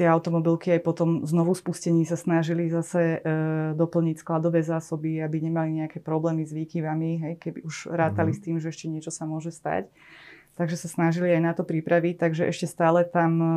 tie 0.00 0.08
automobilky 0.08 0.72
aj 0.72 0.80
potom 0.80 1.28
znovu 1.28 1.52
spustení 1.52 2.08
sa 2.08 2.16
snažili 2.16 2.72
zase 2.72 3.20
e, 3.20 3.36
doplniť 3.76 4.16
skladové 4.24 4.64
zásoby, 4.64 5.20
aby 5.20 5.44
nemali 5.44 5.84
nejaké 5.84 6.00
problémy 6.00 6.48
s 6.48 6.56
výkyvami, 6.56 7.20
hej, 7.20 7.34
keby 7.36 7.60
už 7.68 7.92
rátali 7.92 8.32
mm-hmm. 8.32 8.40
s 8.40 8.44
tým, 8.48 8.56
že 8.56 8.72
ešte 8.72 8.88
niečo 8.88 9.12
sa 9.12 9.28
môže 9.28 9.52
stať. 9.52 9.92
Takže 10.56 10.80
sa 10.80 10.88
snažili 10.88 11.36
aj 11.36 11.42
na 11.44 11.52
to 11.52 11.68
pripraviť, 11.68 12.16
takže 12.16 12.48
ešte 12.48 12.64
stále 12.64 13.04
tam 13.04 13.32
e, 13.36 13.48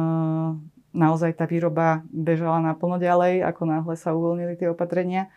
naozaj 0.91 1.39
tá 1.39 1.47
výroba 1.47 2.03
bežala 2.11 2.59
naplno 2.59 2.99
ďalej, 2.99 3.39
ako 3.47 3.63
náhle 3.63 3.95
sa 3.95 4.11
uvoľnili 4.11 4.59
tie 4.59 4.67
opatrenia. 4.67 5.31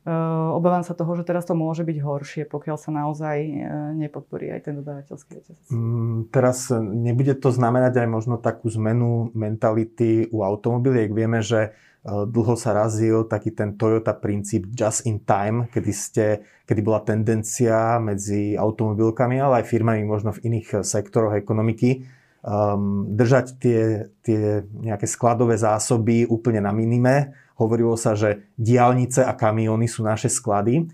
Uh, 0.00 0.56
obávam 0.56 0.80
sa 0.80 0.96
toho, 0.96 1.12
že 1.12 1.28
teraz 1.28 1.44
to 1.44 1.52
môže 1.52 1.84
byť 1.84 1.98
horšie, 2.00 2.42
pokiaľ 2.48 2.76
sa 2.80 2.88
naozaj 2.88 3.36
uh, 3.36 3.92
nepodporí 3.92 4.48
aj 4.48 4.60
ten 4.64 4.74
dodávateľský 4.80 5.30
reťazec. 5.36 5.66
Mm, 5.68 6.32
teraz 6.32 6.72
nebude 6.80 7.36
to 7.36 7.52
znamenať 7.52 8.00
aj 8.00 8.08
možno 8.08 8.40
takú 8.40 8.72
zmenu 8.72 9.28
mentality 9.36 10.24
u 10.32 10.40
automobiliek. 10.40 11.12
Vieme, 11.12 11.44
že 11.44 11.76
dlho 12.04 12.56
sa 12.56 12.72
razil 12.72 13.28
taký 13.28 13.52
ten 13.52 13.76
Toyota 13.76 14.16
princíp 14.16 14.72
just 14.72 15.04
in 15.04 15.20
time, 15.20 15.68
kedy, 15.68 15.92
ste, 15.92 16.26
kedy 16.64 16.80
bola 16.80 17.04
tendencia 17.04 18.00
medzi 18.00 18.56
automobilkami, 18.56 19.36
ale 19.36 19.60
aj 19.60 19.68
firmami 19.68 20.00
možno 20.08 20.32
v 20.32 20.48
iných 20.48 20.80
sektoroch 20.80 21.36
ekonomiky 21.36 22.08
um, 22.40 23.04
držať 23.12 23.46
tie, 23.60 23.80
tie 24.24 24.64
nejaké 24.64 25.04
skladové 25.04 25.60
zásoby 25.60 26.24
úplne 26.24 26.64
na 26.64 26.72
minime, 26.72 27.36
hovorilo 27.60 27.94
sa, 28.00 28.16
že 28.16 28.48
diálnice 28.56 29.20
a 29.20 29.36
kamióny 29.36 29.84
sú 29.84 30.00
naše 30.00 30.32
sklady. 30.32 30.88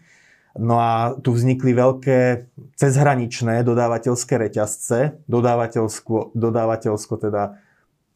No 0.57 0.81
a 0.81 1.15
tu 1.21 1.37
vznikli 1.37 1.77
veľké 1.77 2.49
cezhraničné 2.75 3.61
dodávateľské 3.63 4.41
reťazce, 4.41 5.23
dodávateľsko, 5.29 6.33
dodávateľsko 6.33 7.15
teda 7.21 7.61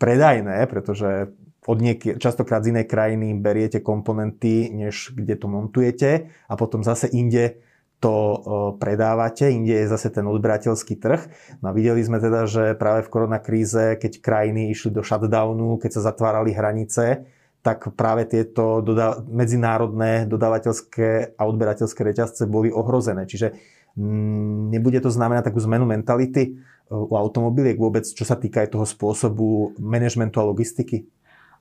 predajné, 0.00 0.64
pretože 0.66 1.36
od 1.68 1.78
nieky, 1.78 2.16
častokrát 2.16 2.64
z 2.64 2.72
inej 2.72 2.88
krajiny 2.88 3.36
beriete 3.36 3.84
komponenty, 3.84 4.72
než 4.72 5.12
kde 5.12 5.36
to 5.36 5.46
montujete 5.46 6.32
a 6.48 6.52
potom 6.56 6.80
zase 6.80 7.12
inde 7.12 7.60
to 8.00 8.12
e, 8.16 8.36
predávate, 8.80 9.52
inde 9.52 9.76
je 9.76 9.92
zase 9.92 10.08
ten 10.08 10.24
odberateľský 10.24 10.96
trh. 10.96 11.20
No 11.60 11.70
a 11.70 11.76
videli 11.76 12.00
sme 12.00 12.16
teda, 12.16 12.48
že 12.48 12.72
práve 12.72 13.04
v 13.04 13.12
koronakríze, 13.12 14.00
keď 14.00 14.24
krajiny 14.24 14.72
išli 14.72 14.88
do 14.88 15.04
shutdownu, 15.04 15.76
keď 15.76 16.00
sa 16.00 16.08
zatvárali 16.08 16.56
hranice, 16.56 17.28
tak 17.60 17.92
práve 17.92 18.24
tieto 18.24 18.80
doda- 18.80 19.20
medzinárodné 19.28 20.24
dodávateľské 20.24 21.36
a 21.36 21.42
odberateľské 21.44 22.00
reťazce 22.00 22.48
boli 22.48 22.72
ohrozené. 22.72 23.28
Čiže 23.28 23.52
mm, 24.00 24.72
nebude 24.72 25.00
to 25.04 25.12
znamenať 25.12 25.52
takú 25.52 25.60
zmenu 25.68 25.84
mentality 25.84 26.42
e, 26.42 26.50
u 26.88 27.12
automobiliek 27.20 27.76
vôbec, 27.76 28.08
čo 28.08 28.24
sa 28.24 28.40
týka 28.40 28.64
aj 28.64 28.72
toho 28.72 28.86
spôsobu 28.88 29.76
manažmentu 29.76 30.40
a 30.40 30.48
logistiky? 30.48 31.04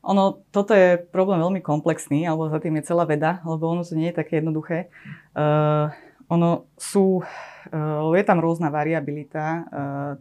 Ono, 0.07 0.47
toto 0.55 0.71
je 0.71 0.95
problém 0.95 1.43
veľmi 1.43 1.59
komplexný, 1.59 2.23
alebo 2.23 2.47
za 2.47 2.63
tým 2.63 2.79
je 2.79 2.87
celá 2.87 3.03
veda, 3.03 3.43
lebo 3.43 3.67
ono 3.67 3.83
to 3.83 3.99
nie 3.99 4.15
je 4.15 4.19
také 4.23 4.39
jednoduché. 4.39 4.87
Uh, 5.35 5.91
ono 6.31 6.71
sú, 6.79 7.19
uh, 7.19 8.15
je 8.15 8.23
tam 8.23 8.39
rôzna 8.39 8.71
variabilita 8.71 9.43
uh, 9.43 9.59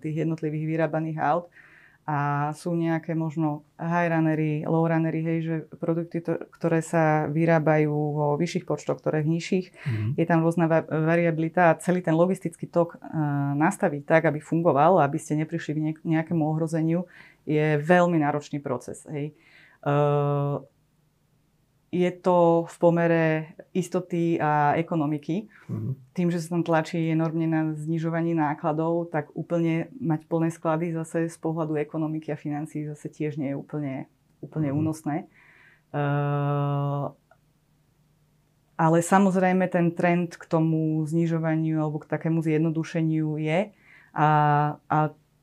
tých 0.03 0.27
jednotlivých 0.27 0.67
vyrábaných 0.67 1.23
aut 1.23 1.47
a 2.09 2.49
sú 2.57 2.73
nejaké 2.73 3.13
možno 3.13 3.69
high 3.77 4.09
runnery, 4.09 4.65
low 4.65 4.89
runnery, 4.89 5.21
hej, 5.21 5.39
že 5.45 5.57
produkty, 5.77 6.25
to, 6.25 6.41
ktoré 6.57 6.81
sa 6.81 7.29
vyrábajú 7.29 7.93
vo 7.93 8.27
vyšších 8.41 8.65
počtoch, 8.65 8.97
ktoré 8.97 9.21
v 9.21 9.37
nižších. 9.37 9.67
Mm-hmm. 9.69 10.11
Je 10.17 10.25
tam 10.25 10.41
rôzna 10.41 10.73
va- 10.73 10.89
variabilita 10.89 11.69
a 11.69 11.77
celý 11.77 12.01
ten 12.01 12.17
logistický 12.17 12.65
tok 12.65 12.97
uh, 12.97 13.53
nastaviť 13.61 14.09
tak, 14.09 14.25
aby 14.25 14.41
fungoval, 14.41 15.05
aby 15.05 15.21
ste 15.21 15.37
neprišli 15.37 16.01
k 16.01 16.01
nejakému 16.01 16.49
ohrozeniu, 16.49 17.05
je 17.45 17.77
veľmi 17.77 18.17
náročný 18.25 18.65
proces. 18.65 19.05
Hej. 19.13 19.37
Uh, 19.85 20.65
je 21.89 22.11
to 22.21 22.69
v 22.69 22.77
pomere 22.77 23.25
istoty 23.73 24.37
a 24.37 24.77
ekonomiky. 24.77 25.49
Mm-hmm. 25.69 25.93
Tým, 26.13 26.29
že 26.29 26.45
sa 26.45 26.57
tam 26.57 26.63
tlačí 26.65 27.01
enormne 27.09 27.49
na 27.49 27.63
znižovanie 27.73 28.37
nákladov, 28.37 29.09
tak 29.09 29.33
úplne 29.33 29.89
mať 29.97 30.29
plné 30.29 30.53
sklady 30.53 30.93
zase 30.93 31.33
z 31.33 31.37
pohľadu 31.41 31.81
ekonomiky 31.81 32.29
a 32.33 32.41
financií 32.41 32.85
zase 32.85 33.09
tiež 33.09 33.41
nie 33.41 33.53
je 33.53 33.57
úplne, 33.57 33.95
úplne 34.45 34.69
mm-hmm. 34.69 34.83
únosné. 34.85 35.17
Uh, 35.89 37.17
ale 38.77 39.01
samozrejme 39.01 39.65
ten 39.73 39.91
trend 39.97 40.37
k 40.37 40.45
tomu 40.45 41.01
znižovaniu 41.09 41.81
alebo 41.81 42.05
k 42.05 42.11
takému 42.13 42.45
zjednodušeniu 42.45 43.41
je. 43.41 43.73
A, 44.13 44.29
a 44.87 44.99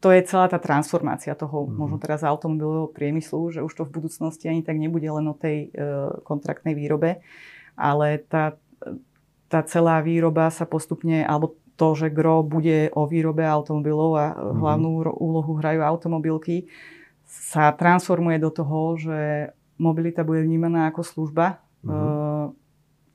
to 0.06 0.14
je 0.14 0.22
celá 0.22 0.46
tá 0.46 0.62
transformácia 0.62 1.34
toho 1.34 1.66
mm-hmm. 1.66 1.82
možno 1.82 1.98
teraz 1.98 2.22
automobilového 2.22 2.94
priemyslu, 2.94 3.50
že 3.50 3.66
už 3.66 3.74
to 3.74 3.90
v 3.90 3.98
budúcnosti 3.98 4.46
ani 4.46 4.62
tak 4.62 4.78
nebude 4.78 5.10
len 5.10 5.26
o 5.26 5.34
tej 5.34 5.74
e, 5.74 5.82
kontraktnej 6.22 6.78
výrobe, 6.78 7.26
ale 7.74 8.22
tá, 8.22 8.54
tá 9.50 9.66
celá 9.66 10.06
výroba 10.06 10.54
sa 10.54 10.70
postupne, 10.70 11.26
alebo 11.26 11.58
to, 11.74 11.98
že 11.98 12.14
gro 12.14 12.46
bude 12.46 12.94
o 12.94 13.10
výrobe 13.10 13.50
automobilov 13.50 14.12
a 14.14 14.26
mm-hmm. 14.30 14.58
hlavnú 14.62 14.90
úlohu 15.18 15.58
hrajú 15.58 15.82
automobilky, 15.82 16.70
sa 17.26 17.74
transformuje 17.74 18.38
do 18.38 18.54
toho, 18.54 19.02
že 19.02 19.50
mobilita 19.82 20.22
bude 20.22 20.46
vnímaná 20.46 20.94
ako 20.94 21.02
služba. 21.02 21.66
Mm-hmm. 21.82 21.98
E, 21.98 22.54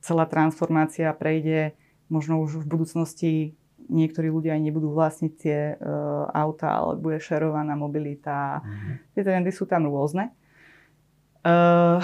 celá 0.03 0.27
transformácia 0.27 1.07
prejde 1.15 1.71
možno 2.11 2.43
už 2.43 2.59
v 2.59 2.65
budúcnosti 2.67 3.33
niektorí 3.89 4.29
ľudia 4.29 4.53
aj 4.57 4.61
nebudú 4.61 4.93
vlastniť 4.93 5.33
tie 5.39 5.59
uh, 5.77 6.29
auta, 6.29 6.77
ale 6.77 6.99
bude 6.99 7.17
šerovaná 7.17 7.73
mobilita. 7.73 8.61
Mm-hmm. 8.61 8.95
Tie 9.15 9.21
trendy 9.23 9.51
sú 9.53 9.65
tam 9.65 9.87
rôzne. 9.87 10.29
Uh, 11.41 12.03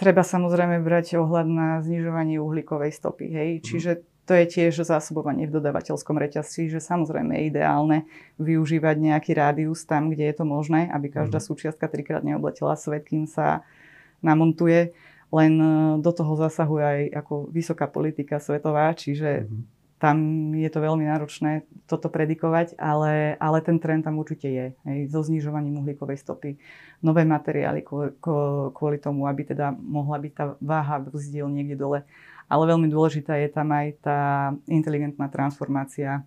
treba 0.00 0.24
samozrejme 0.24 0.80
brať 0.80 1.20
ohľad 1.20 1.46
na 1.48 1.68
znižovanie 1.84 2.40
uhlíkovej 2.40 2.92
stopy. 2.96 3.26
Hej? 3.28 3.48
Mm-hmm. 3.48 3.68
Čiže 3.68 3.92
to 4.22 4.32
je 4.38 4.46
tiež 4.46 4.86
zásobovanie 4.86 5.50
v 5.50 5.58
dodavateľskom 5.58 6.14
reťazci, 6.14 6.70
že 6.70 6.78
samozrejme 6.78 7.34
je 7.36 7.42
ideálne 7.50 7.98
využívať 8.38 8.96
nejaký 8.96 9.34
rádius 9.34 9.82
tam, 9.82 10.14
kde 10.14 10.30
je 10.30 10.34
to 10.38 10.46
možné, 10.46 10.88
aby 10.94 11.10
každá 11.10 11.42
mm-hmm. 11.42 11.50
súčiastka 11.52 11.90
trikrát 11.90 12.22
neobletela 12.22 12.78
svet, 12.78 13.02
kým 13.04 13.26
sa 13.26 13.66
namontuje. 14.22 14.94
Len 15.32 15.52
e, 15.58 15.68
do 15.98 16.12
toho 16.14 16.38
zasahuje 16.38 16.84
aj 16.84 17.00
ako 17.24 17.50
vysoká 17.50 17.90
politika 17.90 18.38
svetová, 18.38 18.94
čiže 18.94 19.44
mm-hmm 19.44 19.81
tam 20.02 20.50
je 20.50 20.66
to 20.66 20.82
veľmi 20.82 21.06
náročné 21.06 21.62
toto 21.86 22.10
predikovať, 22.10 22.74
ale, 22.74 23.38
ale 23.38 23.62
ten 23.62 23.78
trend 23.78 24.02
tam 24.02 24.18
určite 24.18 24.50
je. 24.50 24.66
Hej, 24.82 25.14
so 25.14 25.22
znižovaním 25.22 25.78
uhlíkovej 25.78 26.18
stopy, 26.18 26.58
nové 27.06 27.22
materiály 27.22 27.86
kvôli, 27.86 28.10
kvôli 28.74 28.98
tomu, 28.98 29.30
aby 29.30 29.54
teda 29.54 29.70
mohla 29.70 30.18
byť 30.18 30.32
tá 30.34 30.44
váha 30.58 30.98
vzdiel 31.06 31.46
niekde 31.46 31.78
dole. 31.78 32.02
Ale 32.50 32.66
veľmi 32.66 32.90
dôležitá 32.90 33.38
je 33.38 33.48
tam 33.54 33.70
aj 33.70 33.86
tá 34.02 34.18
inteligentná 34.66 35.30
transformácia, 35.30 36.26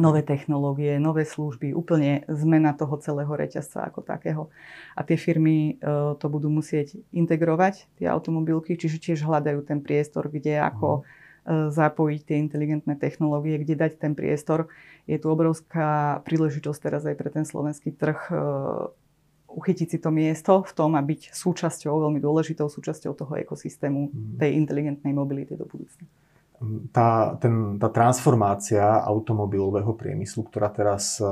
nové 0.00 0.24
technológie, 0.24 0.96
nové 0.96 1.28
služby, 1.28 1.76
úplne 1.76 2.24
zmena 2.32 2.72
toho 2.72 2.96
celého 2.96 3.28
reťazca 3.28 3.92
ako 3.92 4.08
takého. 4.08 4.48
A 4.96 5.04
tie 5.04 5.20
firmy 5.20 5.76
e, 5.76 5.84
to 6.16 6.26
budú 6.32 6.48
musieť 6.48 6.96
integrovať, 7.12 7.92
tie 8.00 8.08
automobilky, 8.08 8.72
čiže 8.80 8.96
tiež 9.04 9.20
hľadajú 9.28 9.68
ten 9.68 9.84
priestor, 9.84 10.32
kde 10.32 10.64
ako 10.64 11.04
mm 11.04 11.25
zapojiť 11.46 12.20
tie 12.26 12.36
inteligentné 12.42 12.98
technológie, 12.98 13.62
kde 13.62 13.78
dať 13.78 14.02
ten 14.02 14.12
priestor. 14.18 14.66
Je 15.06 15.14
tu 15.16 15.30
obrovská 15.30 16.20
príležitosť 16.26 16.78
teraz 16.82 17.02
aj 17.06 17.14
pre 17.14 17.30
ten 17.30 17.46
slovenský 17.46 17.94
trh 17.94 18.18
e, 18.28 18.34
uchytiť 19.46 19.88
si 19.94 19.98
to 20.02 20.10
miesto 20.10 20.66
v 20.66 20.72
tom 20.74 20.98
a 20.98 21.02
byť 21.06 21.30
súčasťou, 21.30 22.02
veľmi 22.02 22.18
dôležitou 22.18 22.66
súčasťou 22.66 23.12
toho 23.14 23.32
ekosystému 23.38 24.10
mhm. 24.10 24.42
tej 24.42 24.50
inteligentnej 24.58 25.14
mobility 25.14 25.54
do 25.54 25.64
budúcna. 25.64 26.04
Tá, 26.88 27.36
ten, 27.36 27.76
tá 27.76 27.92
transformácia 27.92 28.80
automobilového 28.80 29.92
priemyslu, 29.92 30.48
ktorá 30.48 30.72
teraz 30.72 31.20
e, 31.20 31.28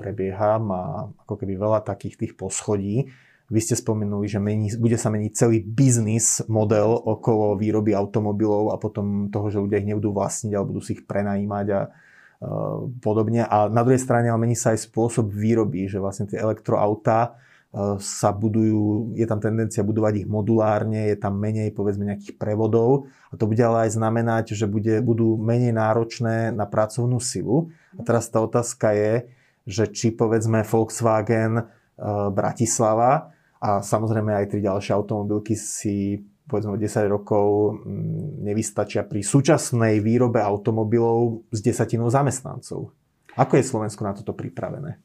prebieha, 0.00 0.56
má 0.56 1.12
ako 1.28 1.44
keby 1.44 1.60
veľa 1.60 1.84
takých 1.84 2.16
tých 2.16 2.32
poschodí. 2.40 3.12
Vy 3.52 3.60
ste 3.60 3.76
spomenuli, 3.76 4.24
že 4.32 4.40
mení, 4.40 4.72
bude 4.80 4.96
sa 4.96 5.12
meniť 5.12 5.32
celý 5.36 5.60
biznis 5.60 6.40
model 6.48 6.96
okolo 6.96 7.52
výroby 7.60 7.92
automobilov 7.92 8.72
a 8.72 8.80
potom 8.80 9.28
toho, 9.28 9.52
že 9.52 9.60
ľudia 9.60 9.84
ich 9.84 9.92
nebudú 9.92 10.16
vlastniť, 10.16 10.56
ale 10.56 10.64
budú 10.72 10.80
si 10.80 10.96
ich 10.96 11.04
prenajímať 11.04 11.66
a 11.68 11.80
uh, 11.92 12.88
podobne. 13.04 13.44
A 13.44 13.68
na 13.68 13.84
druhej 13.84 14.00
strane 14.00 14.32
ale 14.32 14.40
mení 14.40 14.56
sa 14.56 14.72
aj 14.72 14.88
spôsob 14.88 15.28
výroby, 15.28 15.84
že 15.84 16.00
vlastne 16.00 16.24
tie 16.24 16.40
elektroautá 16.40 17.36
uh, 17.36 18.00
sa 18.00 18.32
budujú, 18.32 19.12
je 19.20 19.26
tam 19.28 19.36
tendencia 19.36 19.84
budovať 19.84 20.24
ich 20.24 20.28
modulárne, 20.32 21.12
je 21.12 21.20
tam 21.20 21.36
menej 21.36 21.76
povedzme 21.76 22.08
nejakých 22.08 22.40
prevodov 22.40 23.12
a 23.28 23.36
to 23.36 23.44
bude 23.44 23.60
ale 23.60 23.84
aj 23.84 24.00
znamenať, 24.00 24.56
že 24.56 24.64
bude, 24.64 25.04
budú 25.04 25.36
menej 25.36 25.76
náročné 25.76 26.56
na 26.56 26.64
pracovnú 26.64 27.20
silu. 27.20 27.68
A 28.00 28.00
teraz 28.00 28.32
tá 28.32 28.40
otázka 28.40 28.96
je, 28.96 29.28
že 29.68 29.92
či 29.92 30.08
povedzme 30.08 30.64
Volkswagen 30.64 31.60
uh, 31.60 32.32
Bratislava 32.32 33.41
a 33.62 33.78
samozrejme 33.78 34.34
aj 34.34 34.50
tri 34.50 34.60
ďalšie 34.66 34.90
automobilky 34.90 35.54
si 35.54 36.18
povedzme 36.50 36.74
10 36.74 37.06
rokov 37.06 37.78
mm, 37.78 38.42
nevystačia 38.42 39.06
pri 39.06 39.22
súčasnej 39.22 40.02
výrobe 40.02 40.42
automobilov 40.42 41.46
s 41.54 41.62
desatinou 41.62 42.10
zamestnancov. 42.10 42.90
Ako 43.38 43.56
je 43.56 43.64
Slovensko 43.64 44.02
na 44.02 44.12
toto 44.12 44.34
pripravené? 44.34 44.98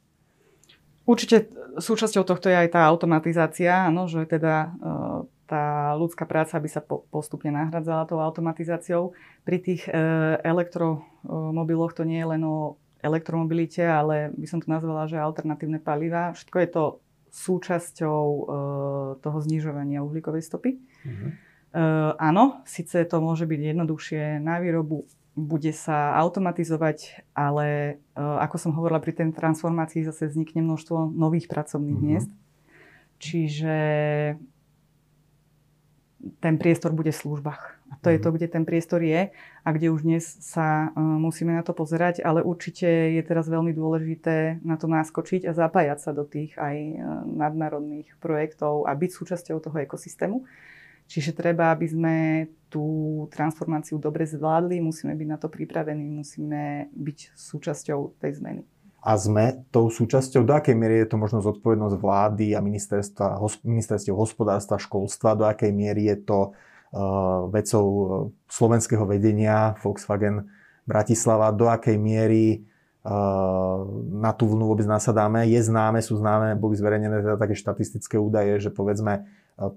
Určite 1.07 1.47
súčasťou 1.79 2.27
tohto 2.27 2.51
je 2.51 2.57
aj 2.57 2.75
tá 2.75 2.83
automatizácia, 2.83 3.87
áno, 3.87 4.11
že 4.11 4.27
teda 4.27 4.67
e, 4.67 4.69
tá 5.47 5.95
ľudská 5.95 6.27
práca 6.27 6.59
by 6.59 6.67
sa 6.67 6.83
postupne 6.83 7.55
nahradzala 7.55 8.09
tou 8.09 8.19
automatizáciou. 8.19 9.15
Pri 9.47 9.63
tých 9.63 9.87
e, 9.87 9.95
elektromobiloch 10.43 11.95
to 11.95 12.03
nie 12.03 12.19
je 12.19 12.27
len 12.35 12.43
o 12.43 12.75
elektromobilite, 12.99 13.87
ale 13.87 14.35
by 14.35 14.47
som 14.49 14.59
to 14.59 14.67
nazvala, 14.67 15.07
že 15.07 15.15
alternatívne 15.15 15.79
paliva. 15.79 16.35
Všetko 16.35 16.57
je 16.59 16.69
to 16.75 16.83
súčasťou 17.38 18.24
uh, 18.25 18.48
toho 19.22 19.38
znižovania 19.46 20.01
uhlíkovej 20.01 20.41
stopy. 20.41 20.82
Uh, 21.77 22.17
áno, 22.17 22.65
síce 22.65 23.06
to 23.06 23.22
môže 23.22 23.46
byť 23.46 23.60
jednoduchšie 23.77 24.41
na 24.41 24.58
výrobu, 24.58 25.06
bude 25.38 25.70
sa 25.70 26.17
automatizovať, 26.17 27.29
ale 27.38 28.01
uh, 28.17 28.41
ako 28.41 28.56
som 28.58 28.72
hovorila, 28.74 28.98
pri 28.98 29.13
tej 29.13 29.38
transformácii 29.38 30.01
zase 30.01 30.34
vznikne 30.34 30.65
množstvo 30.65 31.13
nových 31.13 31.46
pracovných 31.46 32.00
uh-huh. 32.01 32.10
miest. 32.17 32.32
Čiže 33.22 33.75
ten 36.41 36.57
priestor 36.57 36.93
bude 36.97 37.13
v 37.13 37.21
službách. 37.21 37.62
A 37.88 37.95
to 38.01 38.09
je 38.09 38.19
to, 38.19 38.29
mhm. 38.29 38.36
kde 38.36 38.47
ten 38.51 38.63
priestor 38.65 39.00
je 39.00 39.31
a 39.63 39.69
kde 39.71 39.88
už 39.93 40.03
dnes 40.03 40.24
sa 40.43 40.91
uh, 40.91 41.00
musíme 41.00 41.53
na 41.53 41.63
to 41.63 41.71
pozerať, 41.71 42.25
ale 42.25 42.43
určite 42.43 42.88
je 42.88 43.21
teraz 43.24 43.47
veľmi 43.47 43.71
dôležité 43.71 44.59
na 44.65 44.75
to 44.75 44.89
naskočiť 44.89 45.47
a 45.47 45.55
zapájať 45.55 45.97
sa 46.01 46.12
do 46.12 46.25
tých 46.25 46.57
aj 46.57 46.75
uh, 46.75 47.00
nadnárodných 47.25 48.17
projektov 48.19 48.89
a 48.89 48.91
byť 48.97 49.12
súčasťou 49.13 49.57
toho 49.62 49.77
ekosystému. 49.81 50.43
Čiže 51.07 51.31
treba, 51.31 51.71
aby 51.71 51.88
sme 51.88 52.15
tú 52.67 52.83
transformáciu 53.31 53.95
dobre 53.95 54.27
zvládli, 54.27 54.83
musíme 54.83 55.15
byť 55.15 55.27
na 55.31 55.39
to 55.39 55.47
pripravení, 55.47 56.03
musíme 56.03 56.91
byť 56.91 57.31
súčasťou 57.31 58.19
tej 58.19 58.43
zmeny. 58.43 58.62
A 59.07 59.15
sme 59.15 59.63
tou 59.71 59.87
súčasťou, 59.87 60.43
do 60.43 60.51
akej 60.51 60.75
miery 60.75 61.07
je 61.07 61.15
to 61.15 61.15
možno 61.15 61.39
zodpovednosť 61.39 61.95
vlády 61.95 62.51
a 62.51 62.59
ministerstva, 62.59 63.39
ministerstiev 63.63 64.11
hospodárstva, 64.11 64.75
školstva, 64.75 65.39
do 65.39 65.47
akej 65.47 65.71
miery 65.71 66.11
je 66.11 66.27
to 66.27 66.51
uh, 66.51 67.47
vecou 67.47 67.85
uh, 67.87 68.05
slovenského 68.51 69.07
vedenia 69.07 69.79
Volkswagen 69.79 70.51
Bratislava, 70.83 71.55
do 71.55 71.71
akej 71.71 71.95
miery 71.95 72.67
uh, 73.07 73.87
na 74.11 74.35
tú 74.35 74.51
vlnu 74.51 74.75
vôbec 74.75 74.83
nasadáme. 74.83 75.47
Je 75.47 75.63
známe, 75.63 76.03
sú 76.03 76.19
známe, 76.19 76.59
boli 76.59 76.75
zverejnené 76.75 77.23
teda 77.23 77.39
také 77.39 77.55
štatistické 77.55 78.19
údaje, 78.19 78.59
že 78.59 78.75
povedzme 78.75 79.23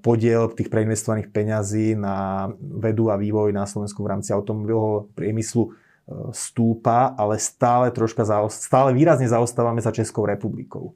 podiel 0.02 0.50
tých 0.52 0.68
preinvestovaných 0.68 1.32
peňazí 1.32 1.96
na 1.96 2.50
vedu 2.58 3.08
a 3.08 3.16
vývoj 3.16 3.54
na 3.54 3.64
Slovensku 3.64 4.04
v 4.04 4.10
rámci 4.12 4.34
automobilového 4.34 5.08
priemyslu 5.16 5.72
stúpa, 6.34 7.14
ale 7.14 7.38
stále 7.38 7.94
troška 7.94 8.26
zaost- 8.26 8.66
stále 8.66 8.90
výrazne 8.90 9.30
zaostávame 9.30 9.78
za 9.78 9.94
Českou 9.94 10.26
republikou. 10.26 10.94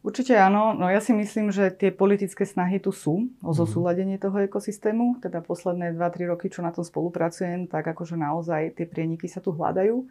Určite 0.00 0.32
áno. 0.32 0.72
No 0.72 0.88
ja 0.88 0.96
si 1.04 1.12
myslím, 1.12 1.52
že 1.52 1.68
tie 1.68 1.92
politické 1.92 2.48
snahy 2.48 2.80
tu 2.80 2.88
sú 2.88 3.28
o 3.44 3.52
mhm. 3.52 3.56
zosúladenie 3.56 4.16
toho 4.16 4.40
ekosystému. 4.40 5.20
Teda 5.20 5.44
posledné 5.44 5.92
2-3 5.92 6.30
roky, 6.32 6.48
čo 6.48 6.64
na 6.64 6.72
tom 6.72 6.86
spolupracujem, 6.86 7.68
tak 7.68 7.84
akože 7.84 8.16
naozaj 8.16 8.80
tie 8.80 8.88
prieniky 8.88 9.28
sa 9.28 9.44
tu 9.44 9.52
hľadajú. 9.52 10.08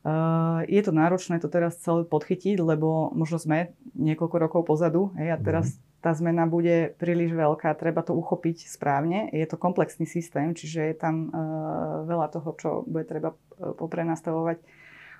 Uh, 0.00 0.64
je 0.64 0.80
to 0.80 0.96
náročné 0.96 1.44
to 1.44 1.52
teraz 1.52 1.76
celé 1.76 2.08
podchytiť, 2.08 2.56
lebo 2.56 3.12
možno 3.12 3.36
sme 3.36 3.76
niekoľko 3.92 4.36
rokov 4.40 4.62
pozadu 4.64 5.12
hej, 5.20 5.36
a 5.36 5.38
teraz 5.40 5.76
mhm 5.76 5.89
tá 6.00 6.16
zmena 6.16 6.48
bude 6.48 6.96
príliš 6.96 7.36
veľká, 7.36 7.76
treba 7.76 8.00
to 8.00 8.16
uchopiť 8.16 8.64
správne. 8.72 9.28
Je 9.36 9.44
to 9.44 9.60
komplexný 9.60 10.08
systém, 10.08 10.56
čiže 10.56 10.80
je 10.80 10.96
tam 10.96 11.28
uh, 11.28 12.08
veľa 12.08 12.32
toho, 12.32 12.50
čo 12.56 12.70
bude 12.88 13.04
treba 13.04 13.36
uh, 13.36 13.76
poprenastavovať. 13.76 14.64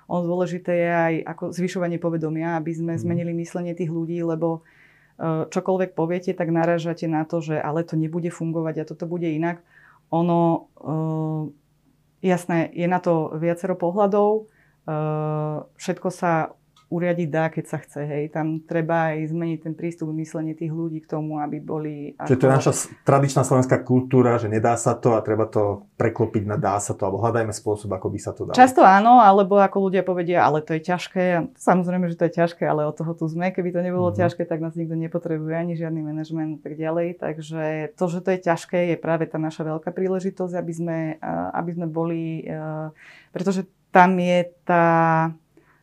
On 0.09 0.25
dôležité 0.25 0.73
je 0.73 0.91
aj 0.91 1.13
ako 1.37 1.43
zvyšovanie 1.53 2.01
povedomia, 2.01 2.57
aby 2.57 2.73
sme 2.73 2.97
mm. 2.97 3.01
zmenili 3.01 3.33
myslenie 3.37 3.77
tých 3.77 3.93
ľudí, 3.93 4.25
lebo 4.25 4.65
uh, 5.21 5.45
čokoľvek 5.53 5.93
poviete, 5.93 6.33
tak 6.33 6.49
naražate 6.49 7.05
na 7.05 7.29
to, 7.29 7.45
že 7.45 7.61
ale 7.61 7.85
to 7.85 7.93
nebude 7.93 8.33
fungovať 8.33 8.75
a 8.81 8.87
toto 8.89 9.05
bude 9.05 9.29
inak. 9.29 9.61
Ono, 10.09 10.67
uh, 10.81 11.41
jasné, 12.25 12.73
je 12.73 12.89
na 12.89 12.97
to 12.97 13.37
viacero 13.37 13.77
pohľadov, 13.77 14.49
všetko 15.77 16.09
sa 16.09 16.57
uriadiť 16.91 17.29
dá, 17.31 17.47
keď 17.47 17.65
sa 17.71 17.79
chce. 17.79 18.03
Hej. 18.03 18.35
Tam 18.35 18.59
treba 18.67 19.15
aj 19.15 19.31
zmeniť 19.31 19.59
ten 19.63 19.73
prístup 19.73 20.11
myslenie 20.11 20.51
tých 20.51 20.75
ľudí 20.75 20.99
k 20.99 21.07
tomu, 21.07 21.39
aby 21.39 21.63
boli... 21.63 22.19
Čiže 22.19 22.35
to 22.35 22.45
je 22.45 22.57
naša 22.59 22.73
tradičná 23.07 23.47
slovenská 23.47 23.79
kultúra, 23.87 24.35
že 24.35 24.51
nedá 24.51 24.75
sa 24.75 24.91
to 24.99 25.15
a 25.15 25.23
treba 25.23 25.47
to 25.47 25.87
preklopiť 25.95 26.43
na 26.43 26.59
dá 26.59 26.75
sa 26.83 26.91
to, 26.91 27.07
alebo 27.07 27.23
hľadajme 27.23 27.55
spôsob, 27.55 27.95
ako 27.95 28.07
by 28.11 28.19
sa 28.19 28.35
to 28.35 28.43
dalo. 28.43 28.59
Často 28.59 28.83
áno, 28.83 29.23
alebo 29.23 29.55
ako 29.55 29.87
ľudia 29.87 30.03
povedia, 30.03 30.43
ale 30.43 30.59
to 30.59 30.75
je 30.75 30.83
ťažké. 30.83 31.55
Samozrejme, 31.55 32.11
že 32.11 32.19
to 32.19 32.27
je 32.27 32.35
ťažké, 32.43 32.67
ale 32.67 32.83
od 32.83 32.93
toho 32.99 33.15
tu 33.15 33.23
sme. 33.31 33.55
Keby 33.55 33.71
to 33.71 33.79
nebolo 33.79 34.11
mm-hmm. 34.11 34.19
ťažké, 34.19 34.43
tak 34.43 34.59
nás 34.59 34.75
nikto 34.75 34.99
nepotrebuje, 34.99 35.55
ani 35.55 35.79
žiadny 35.79 36.03
manažment 36.03 36.59
a 36.59 36.61
tak 36.67 36.75
ďalej. 36.75 37.23
Takže 37.23 37.95
to, 37.95 38.05
že 38.11 38.19
to 38.19 38.29
je 38.35 38.39
ťažké, 38.43 38.79
je 38.91 38.97
práve 38.99 39.31
tá 39.31 39.39
naša 39.39 39.63
veľká 39.63 39.95
príležitosť, 39.95 40.53
aby 40.59 40.73
sme, 40.75 40.99
aby 41.55 41.71
sme 41.71 41.87
boli... 41.87 42.43
Pretože 43.31 43.63
tam 43.91 44.19
je 44.19 44.47
tá 44.67 44.87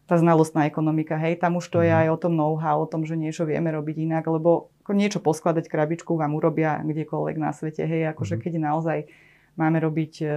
tá 0.08 0.16
znalostná 0.16 0.64
ekonomika, 0.64 1.20
hej, 1.20 1.36
tam 1.36 1.60
už 1.60 1.68
to 1.68 1.84
je 1.84 1.92
mhm. 1.92 2.00
aj 2.00 2.06
o 2.08 2.18
tom 2.18 2.32
know-how, 2.32 2.80
o 2.82 2.88
tom, 2.88 3.04
že 3.04 3.14
niečo 3.14 3.44
vieme 3.44 3.68
robiť 3.68 4.08
inak, 4.08 4.24
lebo 4.24 4.72
niečo 4.88 5.20
poskladať 5.20 5.68
krabičku 5.68 6.16
vám 6.16 6.32
urobia 6.32 6.80
kdekoľvek 6.80 7.36
na 7.36 7.52
svete, 7.52 7.85
hej, 7.85 8.09
akože 8.16 8.40
mhm. 8.40 8.42
keď 8.42 8.52
naozaj 8.56 8.98
máme 9.61 9.78
robiť 9.85 10.12
uh, 10.24 10.30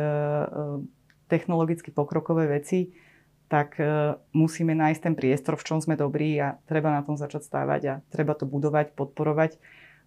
technologicky 1.31 1.93
pokrokové 1.93 2.51
veci, 2.51 2.91
tak 3.47 3.79
uh, 3.79 4.19
musíme 4.35 4.75
nájsť 4.75 5.01
ten 5.07 5.15
priestor, 5.15 5.55
v 5.55 5.63
čom 5.63 5.79
sme 5.79 5.95
dobrí 5.95 6.35
a 6.41 6.59
treba 6.67 6.91
na 6.91 7.05
tom 7.05 7.15
začať 7.15 7.47
stávať 7.47 7.81
a 7.87 7.93
treba 8.11 8.35
to 8.35 8.43
budovať, 8.43 8.91
podporovať. 8.97 9.61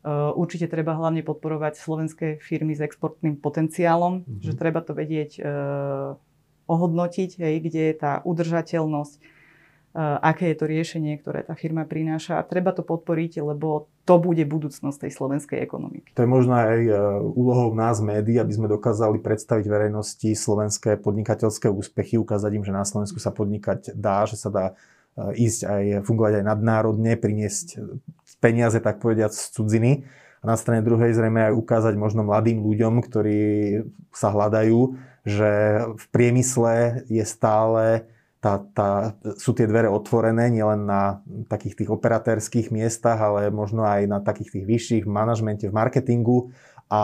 Uh, 0.04 0.36
určite 0.36 0.68
treba 0.68 0.92
hlavne 0.92 1.24
podporovať 1.24 1.80
slovenské 1.80 2.26
firmy 2.36 2.76
s 2.76 2.84
exportným 2.84 3.40
potenciálom, 3.40 4.20
mm-hmm. 4.20 4.44
že 4.44 4.52
treba 4.52 4.84
to 4.84 4.92
vedieť 4.92 5.40
uh, 5.40 6.18
ohodnotiť, 6.68 7.40
hej, 7.40 7.54
kde 7.64 7.82
je 7.88 7.94
tá 7.96 8.20
udržateľnosť, 8.26 9.33
aké 9.94 10.50
je 10.50 10.58
to 10.58 10.66
riešenie, 10.66 11.14
ktoré 11.22 11.46
tá 11.46 11.54
firma 11.54 11.86
prináša. 11.86 12.42
A 12.42 12.46
treba 12.46 12.74
to 12.74 12.82
podporiť, 12.82 13.38
lebo 13.38 13.86
to 14.02 14.18
bude 14.18 14.42
budúcnosť 14.42 15.06
tej 15.06 15.12
slovenskej 15.14 15.62
ekonomiky. 15.62 16.10
To 16.18 16.26
je 16.26 16.30
možno 16.30 16.58
aj 16.58 16.80
eh, 16.82 16.94
úlohou 17.22 17.70
nás, 17.78 18.02
médií, 18.02 18.42
aby 18.42 18.50
sme 18.50 18.66
dokázali 18.66 19.22
predstaviť 19.22 19.64
verejnosti 19.70 20.34
slovenské 20.34 20.98
podnikateľské 20.98 21.70
úspechy, 21.70 22.18
ukázať 22.18 22.50
im, 22.58 22.66
že 22.66 22.74
na 22.74 22.82
Slovensku 22.82 23.22
sa 23.22 23.30
podnikať 23.30 23.94
dá, 23.94 24.26
že 24.26 24.34
sa 24.34 24.50
dá 24.50 24.66
eh, 25.14 25.46
ísť 25.46 25.60
aj 25.62 25.84
fungovať 26.02 26.42
aj 26.42 26.44
nadnárodne, 26.44 27.14
priniesť 27.14 27.78
peniaze, 28.42 28.82
tak 28.82 28.98
povediať, 28.98 29.30
z 29.30 29.46
cudziny. 29.54 29.92
A 30.42 30.44
na 30.44 30.58
strane 30.58 30.84
druhej 30.84 31.14
zrejme 31.14 31.48
aj 31.48 31.56
ukázať 31.56 31.94
možno 31.96 32.26
mladým 32.26 32.60
ľuďom, 32.60 33.00
ktorí 33.00 33.40
sa 34.12 34.28
hľadajú, 34.28 34.98
že 35.24 35.80
v 35.96 36.04
priemysle 36.12 37.06
je 37.08 37.24
stále 37.24 38.04
tá, 38.44 38.60
tá, 38.60 39.16
sú 39.40 39.56
tie 39.56 39.64
dvere 39.64 39.88
otvorené 39.88 40.52
nielen 40.52 40.84
na 40.84 41.24
takých 41.48 41.80
tých 41.80 41.90
operatérských 41.96 42.68
miestach, 42.68 43.16
ale 43.16 43.48
možno 43.48 43.88
aj 43.88 44.04
na 44.04 44.20
takých 44.20 44.60
tých 44.60 44.64
vyšších 44.68 45.04
v 45.08 45.14
manažmente, 45.16 45.64
v 45.64 45.72
marketingu 45.72 46.52
a 46.92 47.02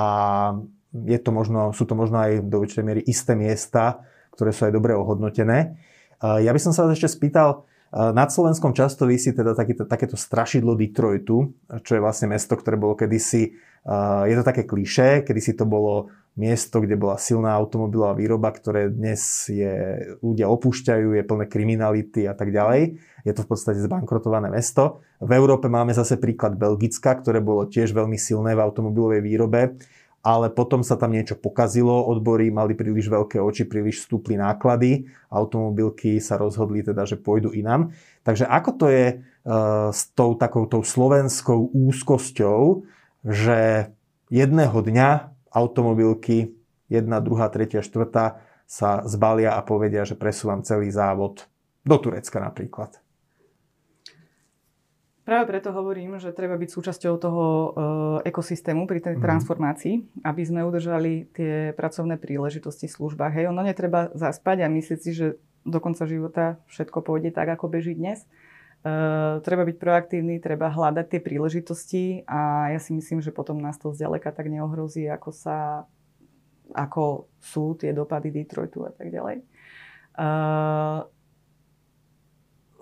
je 0.92 1.16
to 1.16 1.32
možno, 1.32 1.72
sú 1.72 1.88
to 1.88 1.96
možno 1.96 2.20
aj 2.20 2.44
do 2.44 2.60
určitej 2.60 2.84
miery 2.84 3.00
isté 3.08 3.32
miesta, 3.32 4.04
ktoré 4.36 4.52
sú 4.52 4.68
aj 4.68 4.76
dobre 4.76 4.92
ohodnotené. 4.92 5.80
Ja 6.20 6.52
by 6.52 6.60
som 6.60 6.76
sa 6.76 6.84
vás 6.84 7.00
ešte 7.00 7.08
spýtal, 7.08 7.64
nad 7.90 8.28
Slovenskom 8.30 8.70
často 8.76 9.08
vysí 9.08 9.32
teda 9.34 9.56
taký, 9.56 9.74
takéto 9.82 10.14
strašidlo 10.14 10.76
Detroitu, 10.76 11.56
čo 11.82 11.92
je 11.96 12.04
vlastne 12.04 12.30
mesto, 12.30 12.54
ktoré 12.54 12.76
bolo 12.76 12.94
kedysi, 12.94 13.50
je 14.28 14.34
to 14.36 14.44
také 14.44 14.68
kliše, 14.68 15.24
kedysi 15.24 15.56
to 15.56 15.64
bolo 15.64 16.12
miesto, 16.40 16.80
kde 16.80 16.96
bola 16.96 17.20
silná 17.20 17.52
automobilová 17.52 18.16
výroba, 18.16 18.48
ktoré 18.48 18.88
dnes 18.88 19.20
je, 19.52 20.00
ľudia 20.24 20.48
opúšťajú, 20.48 21.20
je 21.20 21.28
plné 21.28 21.44
kriminality 21.44 22.24
a 22.24 22.32
tak 22.32 22.48
ďalej. 22.48 22.96
Je 23.28 23.32
to 23.36 23.44
v 23.44 23.48
podstate 23.52 23.84
zbankrotované 23.84 24.48
mesto. 24.48 25.04
V 25.20 25.36
Európe 25.36 25.68
máme 25.68 25.92
zase 25.92 26.16
príklad 26.16 26.56
Belgicka, 26.56 27.12
ktoré 27.20 27.44
bolo 27.44 27.68
tiež 27.68 27.92
veľmi 27.92 28.16
silné 28.16 28.56
v 28.56 28.64
automobilovej 28.64 29.20
výrobe, 29.20 29.76
ale 30.20 30.52
potom 30.52 30.80
sa 30.80 30.96
tam 30.96 31.12
niečo 31.12 31.36
pokazilo, 31.36 32.08
odbory 32.08 32.48
mali 32.52 32.76
príliš 32.76 33.08
veľké 33.08 33.40
oči, 33.40 33.68
príliš 33.68 34.04
stúpli 34.04 34.36
náklady, 34.36 35.08
automobilky 35.32 36.20
sa 36.20 36.36
rozhodli 36.40 36.84
teda, 36.84 37.04
že 37.04 37.20
pôjdu 37.20 37.52
inám. 37.52 37.92
Takže 38.24 38.44
ako 38.48 38.70
to 38.76 38.86
je 38.92 39.06
uh, 39.16 39.88
s 39.92 40.12
tou 40.12 40.36
takoutou 40.36 40.84
slovenskou 40.84 41.72
úzkosťou, 41.72 42.84
že 43.24 43.92
jedného 44.28 44.76
dňa 44.76 45.39
automobilky, 45.50 46.54
jedna, 46.90 47.18
druhá, 47.22 47.50
tretia, 47.50 47.82
štvrtá, 47.82 48.42
sa 48.70 49.02
zbalia 49.02 49.58
a 49.58 49.66
povedia, 49.66 50.06
že 50.06 50.14
presúvam 50.14 50.62
celý 50.62 50.94
závod 50.94 51.50
do 51.82 51.96
Turecka 51.98 52.38
napríklad. 52.38 53.02
Práve 55.30 55.46
preto 55.46 55.70
hovorím, 55.70 56.18
že 56.18 56.34
treba 56.34 56.58
byť 56.58 56.70
súčasťou 56.74 57.14
toho 57.20 57.44
uh, 57.44 57.70
ekosystému 58.26 58.88
pri 58.90 58.98
tej 58.98 59.14
mm. 59.14 59.22
transformácii, 59.22 59.94
aby 60.26 60.42
sme 60.42 60.66
udržali 60.66 61.30
tie 61.30 61.70
pracovné 61.76 62.18
príležitosti 62.18 62.90
v 62.90 62.96
službách. 62.98 63.38
Hej, 63.38 63.54
ono 63.54 63.62
netreba 63.62 64.10
zaspať 64.10 64.66
a 64.66 64.72
myslieť 64.72 64.98
si, 64.98 65.10
že 65.14 65.26
do 65.62 65.78
konca 65.78 66.08
života 66.08 66.58
všetko 66.72 66.98
pôjde 67.04 67.30
tak, 67.30 67.46
ako 67.46 67.70
beží 67.70 67.94
dnes. 67.94 68.26
Uh, 68.80 69.44
treba 69.44 69.68
byť 69.68 69.76
proaktívny, 69.76 70.40
treba 70.40 70.72
hľadať 70.72 71.06
tie 71.12 71.20
príležitosti 71.20 72.04
a 72.24 72.72
ja 72.72 72.80
si 72.80 72.96
myslím, 72.96 73.20
že 73.20 73.28
potom 73.28 73.60
nás 73.60 73.76
to 73.76 73.92
zďaleka 73.92 74.32
tak 74.32 74.48
neohrozí, 74.48 75.04
ako 75.04 75.36
sa 75.36 75.84
ako 76.74 77.28
sú 77.42 77.74
tie 77.76 77.90
dopady 77.90 78.30
Detroitu 78.30 78.86
a 78.86 78.90
tak 78.94 79.10
ďalej. 79.10 79.42
Uh, 80.16 81.06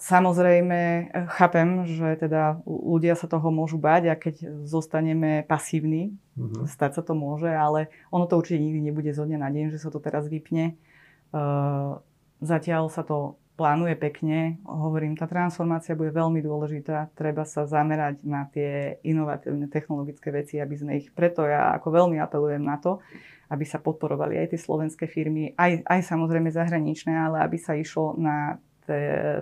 samozrejme, 0.01 1.11
chápem, 1.35 1.89
že 1.89 2.09
teda 2.21 2.61
ľudia 2.65 3.17
sa 3.19 3.27
toho 3.27 3.51
môžu 3.51 3.77
báť 3.77 4.13
a 4.13 4.15
keď 4.15 4.65
zostaneme 4.65 5.45
pasívni, 5.45 6.15
uh-huh. 6.39 6.65
stať 6.69 7.01
sa 7.01 7.03
to 7.05 7.13
môže, 7.17 7.51
ale 7.51 7.93
ono 8.13 8.25
to 8.31 8.39
určite 8.39 8.63
nikdy 8.63 8.81
nebude 8.81 9.11
zo 9.13 9.27
dňa 9.27 9.39
na 9.41 9.51
deň, 9.51 9.75
že 9.75 9.83
sa 9.83 9.91
to 9.91 10.01
teraz 10.01 10.27
vypne. 10.29 10.79
Uh, 11.35 12.01
zatiaľ 12.41 12.89
sa 12.89 13.05
to 13.05 13.37
plánuje 13.59 13.99
pekne. 13.99 14.63
Hovorím, 14.63 15.19
tá 15.19 15.27
transformácia 15.27 15.99
bude 15.99 16.15
veľmi 16.15 16.39
dôležitá. 16.39 17.11
Treba 17.19 17.43
sa 17.43 17.67
zamerať 17.67 18.23
na 18.23 18.47
tie 18.47 19.03
inovatívne 19.03 19.67
technologické 19.67 20.31
veci, 20.31 20.63
aby 20.63 20.79
sme 20.79 21.03
ich... 21.03 21.11
Preto 21.11 21.43
ja 21.43 21.75
ako 21.75 21.91
veľmi 21.91 22.23
apelujem 22.23 22.63
na 22.63 22.79
to, 22.79 23.03
aby 23.51 23.67
sa 23.67 23.83
podporovali 23.83 24.39
aj 24.39 24.55
tie 24.55 24.61
slovenské 24.63 25.11
firmy, 25.11 25.59
aj, 25.59 25.83
aj 25.83 26.01
samozrejme 26.07 26.55
zahraničné, 26.55 27.11
ale 27.11 27.43
aby 27.43 27.59
sa 27.59 27.75
išlo 27.75 28.15
na 28.15 28.63
te, 28.87 29.01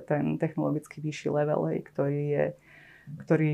ten 0.09 0.41
technologicky 0.41 1.05
vyšší 1.05 1.29
level, 1.29 1.69
ktorý 1.85 2.23
je, 2.33 2.45
ktorý 3.21 3.53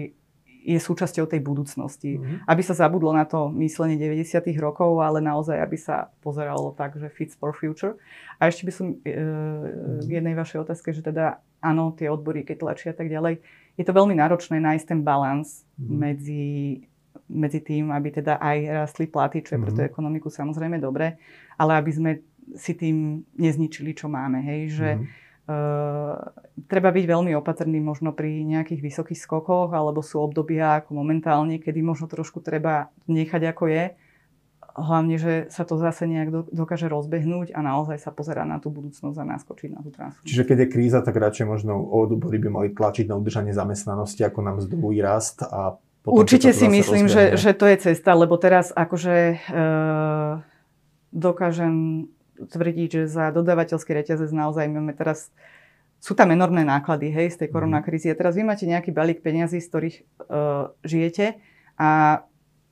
je 0.62 0.78
súčasťou 0.78 1.26
tej 1.26 1.42
budúcnosti. 1.42 2.16
Mm-hmm. 2.16 2.46
Aby 2.46 2.62
sa 2.62 2.78
zabudlo 2.78 3.10
na 3.10 3.26
to 3.26 3.50
myslenie 3.58 3.98
90. 3.98 4.46
rokov, 4.62 5.02
ale 5.02 5.18
naozaj, 5.18 5.58
aby 5.58 5.74
sa 5.74 6.14
pozeralo 6.22 6.70
tak, 6.78 6.94
že 6.96 7.10
fits 7.10 7.34
for 7.34 7.50
future. 7.50 7.98
A 8.38 8.46
ešte 8.46 8.62
by 8.62 8.72
som 8.72 8.86
e, 9.02 9.12
k 10.06 10.10
jednej 10.10 10.38
vašej 10.38 10.62
otázke, 10.62 10.94
že 10.94 11.02
teda 11.02 11.42
áno, 11.58 11.90
tie 11.98 12.06
odbory, 12.06 12.46
keď 12.46 12.56
tlačia 12.62 12.90
a 12.94 12.96
tak 12.96 13.10
ďalej, 13.10 13.42
je 13.74 13.84
to 13.84 13.92
veľmi 13.92 14.14
náročné 14.14 14.62
nájsť 14.62 14.86
ten 14.86 15.00
balans 15.02 15.66
mm-hmm. 15.74 15.96
medzi, 15.98 16.46
medzi 17.26 17.60
tým, 17.60 17.90
aby 17.90 18.22
teda 18.22 18.38
aj 18.38 18.58
rastli 18.86 19.10
platy, 19.10 19.42
čo 19.42 19.58
je 19.58 19.58
mm-hmm. 19.58 19.64
pre 19.66 19.72
tú 19.74 19.82
mhm. 19.82 19.90
ekonomiku 19.90 20.28
samozrejme 20.30 20.78
dobre, 20.78 21.18
ale 21.58 21.72
aby 21.74 21.90
sme 21.90 22.10
si 22.54 22.74
tým 22.74 23.22
nezničili, 23.38 23.94
čo 23.94 24.06
máme. 24.06 24.42
Hej? 24.46 24.60
Že 24.78 24.90
mm-hmm 24.94 25.21
treba 26.70 26.90
byť 26.94 27.04
veľmi 27.04 27.32
opatrný 27.34 27.82
možno 27.82 28.14
pri 28.14 28.46
nejakých 28.46 28.80
vysokých 28.80 29.18
skokoch, 29.18 29.74
alebo 29.74 29.98
sú 30.00 30.22
obdobia 30.22 30.78
ako 30.78 30.94
momentálne, 30.94 31.58
kedy 31.58 31.82
možno 31.82 32.06
trošku 32.06 32.38
treba 32.38 32.94
nechať 33.10 33.42
ako 33.50 33.64
je. 33.66 33.84
Hlavne, 34.72 35.20
že 35.20 35.52
sa 35.52 35.68
to 35.68 35.76
zase 35.76 36.08
nejak 36.08 36.48
dokáže 36.48 36.88
rozbehnúť 36.88 37.52
a 37.52 37.60
naozaj 37.60 38.00
sa 38.00 38.08
pozerá 38.08 38.48
na 38.48 38.56
tú 38.56 38.72
budúcnosť 38.72 39.20
a 39.20 39.24
naskočiť 39.36 39.68
na 39.68 39.84
tú 39.84 39.92
transformáciu. 39.92 40.24
Čiže 40.24 40.46
keď 40.48 40.56
je 40.64 40.68
kríza, 40.72 40.98
tak 41.04 41.20
radšej 41.20 41.44
možno 41.44 41.76
odbory 41.76 42.40
by 42.40 42.48
mali 42.48 42.68
tlačiť 42.72 43.04
na 43.04 43.20
udržanie 43.20 43.52
zamestnanosti 43.52 44.24
ako 44.24 44.38
nám 44.40 44.64
mzdový 44.64 45.04
rast 45.04 45.44
a 45.44 45.76
potom, 46.02 46.18
Určite 46.18 46.50
si 46.50 46.66
myslím, 46.66 47.06
že, 47.06 47.38
že 47.38 47.54
to 47.54 47.62
je 47.70 47.78
cesta, 47.78 48.10
lebo 48.18 48.34
teraz 48.34 48.74
akože 48.74 49.14
e, 49.14 49.36
dokážem 51.14 52.08
tvrdiť, 52.48 52.88
že 52.88 53.02
za 53.06 53.30
dodávateľský 53.30 53.92
reťazec 53.92 54.30
naozaj 54.32 54.66
máme 54.70 54.94
teraz 54.96 55.30
sú 56.02 56.18
tam 56.18 56.34
enormné 56.34 56.66
náklady 56.66 57.14
hej, 57.14 57.38
z 57.38 57.46
tej 57.46 57.48
mhm. 57.48 57.54
koronakrízy. 57.54 58.10
A 58.10 58.18
teraz 58.18 58.34
vy 58.34 58.42
máte 58.42 58.66
nejaký 58.66 58.90
balík 58.90 59.22
peniazí, 59.22 59.62
z 59.62 59.70
ktorých 59.70 59.96
uh, 60.02 60.74
žijete 60.82 61.38
a 61.78 62.22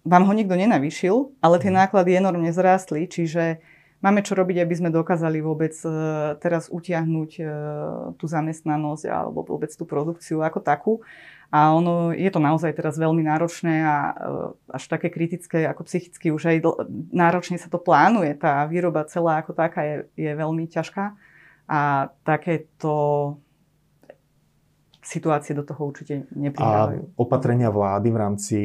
vám 0.01 0.25
ho 0.27 0.33
nikto 0.35 0.59
nenavýšil, 0.59 1.39
ale 1.39 1.63
tie 1.63 1.71
mhm. 1.71 1.79
náklady 1.87 2.11
enormne 2.19 2.51
zrástli, 2.51 3.07
čiže 3.07 3.63
máme 4.03 4.27
čo 4.27 4.35
robiť, 4.35 4.67
aby 4.67 4.75
sme 4.75 4.91
dokázali 4.91 5.39
vôbec 5.39 5.73
uh, 5.87 6.35
teraz 6.43 6.67
utiahnuť 6.67 7.31
uh, 7.39 7.49
tú 8.19 8.27
zamestnanosť 8.27 9.07
alebo 9.07 9.47
vôbec 9.47 9.71
tú 9.71 9.87
produkciu 9.87 10.43
ako 10.43 10.59
takú. 10.59 10.93
A 11.51 11.75
ono 11.75 12.15
je 12.15 12.31
to 12.31 12.39
naozaj 12.39 12.71
teraz 12.79 12.95
veľmi 12.95 13.27
náročné 13.27 13.83
a 13.83 13.97
e, 13.99 14.15
až 14.71 14.87
také 14.87 15.11
kritické, 15.11 15.67
ako 15.67 15.83
psychicky 15.83 16.31
už 16.31 16.47
aj 16.47 16.57
náročne 17.11 17.59
sa 17.59 17.67
to 17.67 17.83
plánuje. 17.83 18.39
Tá 18.39 18.63
výroba 18.71 19.03
celá 19.11 19.43
ako 19.43 19.59
taká 19.59 19.83
je, 19.83 19.97
je 20.15 20.31
veľmi 20.31 20.71
ťažká 20.71 21.19
a 21.67 22.11
takéto 22.23 22.95
situácie 25.03 25.59
do 25.59 25.67
toho 25.67 25.91
určite 25.91 26.31
nepridávajú. 26.39 27.03
A 27.03 27.19
opatrenia 27.19 27.75
vlády 27.75 28.09
v 28.15 28.19
rámci 28.19 28.59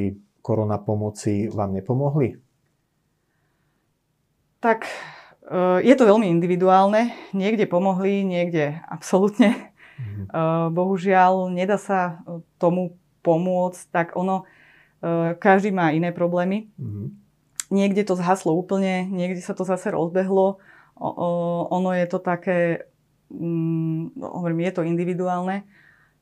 korona 0.46 0.78
pomoci 0.78 1.50
vám 1.50 1.74
nepomohli? 1.74 2.38
Tak 4.62 4.86
e, 4.86 4.94
je 5.82 5.94
to 5.98 6.06
veľmi 6.06 6.30
individuálne. 6.30 7.18
Niekde 7.34 7.66
pomohli, 7.66 8.22
niekde 8.22 8.78
absolútne 8.86 9.74
Mm-hmm. 9.96 10.76
Bohužiaľ, 10.76 11.48
nedá 11.48 11.80
sa 11.80 12.24
e, 12.28 12.44
tomu 12.60 13.00
pomôcť, 13.24 13.82
tak 13.90 14.08
ono, 14.20 14.44
e, 15.00 15.34
každý 15.40 15.72
má 15.72 15.96
iné 15.96 16.12
problémy. 16.12 16.68
Mm-hmm. 16.76 17.08
Niekde 17.72 18.04
to 18.06 18.20
zhaslo 18.20 18.54
úplne, 18.54 19.08
niekde 19.10 19.42
sa 19.42 19.56
to 19.56 19.64
zase 19.64 19.90
rozbehlo. 19.90 20.62
O, 20.96 21.10
o, 21.10 21.30
ono 21.72 21.96
je 21.96 22.06
to 22.06 22.20
také, 22.20 22.88
mm, 23.32 24.20
hovorím, 24.20 24.68
je 24.70 24.74
to 24.76 24.84
individuálne. 24.86 25.66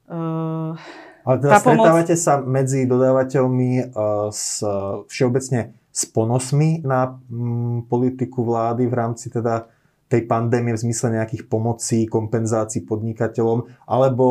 Uh, 0.04 0.76
Ale 1.24 1.36
teda 1.40 1.60
stretávate 1.64 2.16
pomoc... 2.16 2.26
sa 2.28 2.34
medzi 2.44 2.84
dodávateľmi 2.84 3.96
uh, 3.96 4.28
s, 4.32 4.60
všeobecne 5.08 5.72
s 5.94 6.04
ponosmi 6.10 6.82
na 6.84 7.16
mm, 7.16 7.88
politiku 7.88 8.44
vlády 8.44 8.90
v 8.90 8.96
rámci 8.98 9.30
teda 9.30 9.70
tej 10.14 10.30
pandémie 10.30 10.78
v 10.78 10.84
zmysle 10.86 11.18
nejakých 11.18 11.50
pomocí, 11.50 12.06
kompenzácií 12.06 12.86
podnikateľom, 12.86 13.66
alebo 13.90 14.28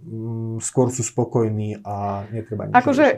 mm, 0.00 0.64
skôr 0.64 0.88
sú 0.88 1.04
spokojní 1.04 1.84
a 1.84 2.24
netreba 2.32 2.64
nič 2.64 2.72
Akože 2.72 3.06
e, 3.12 3.16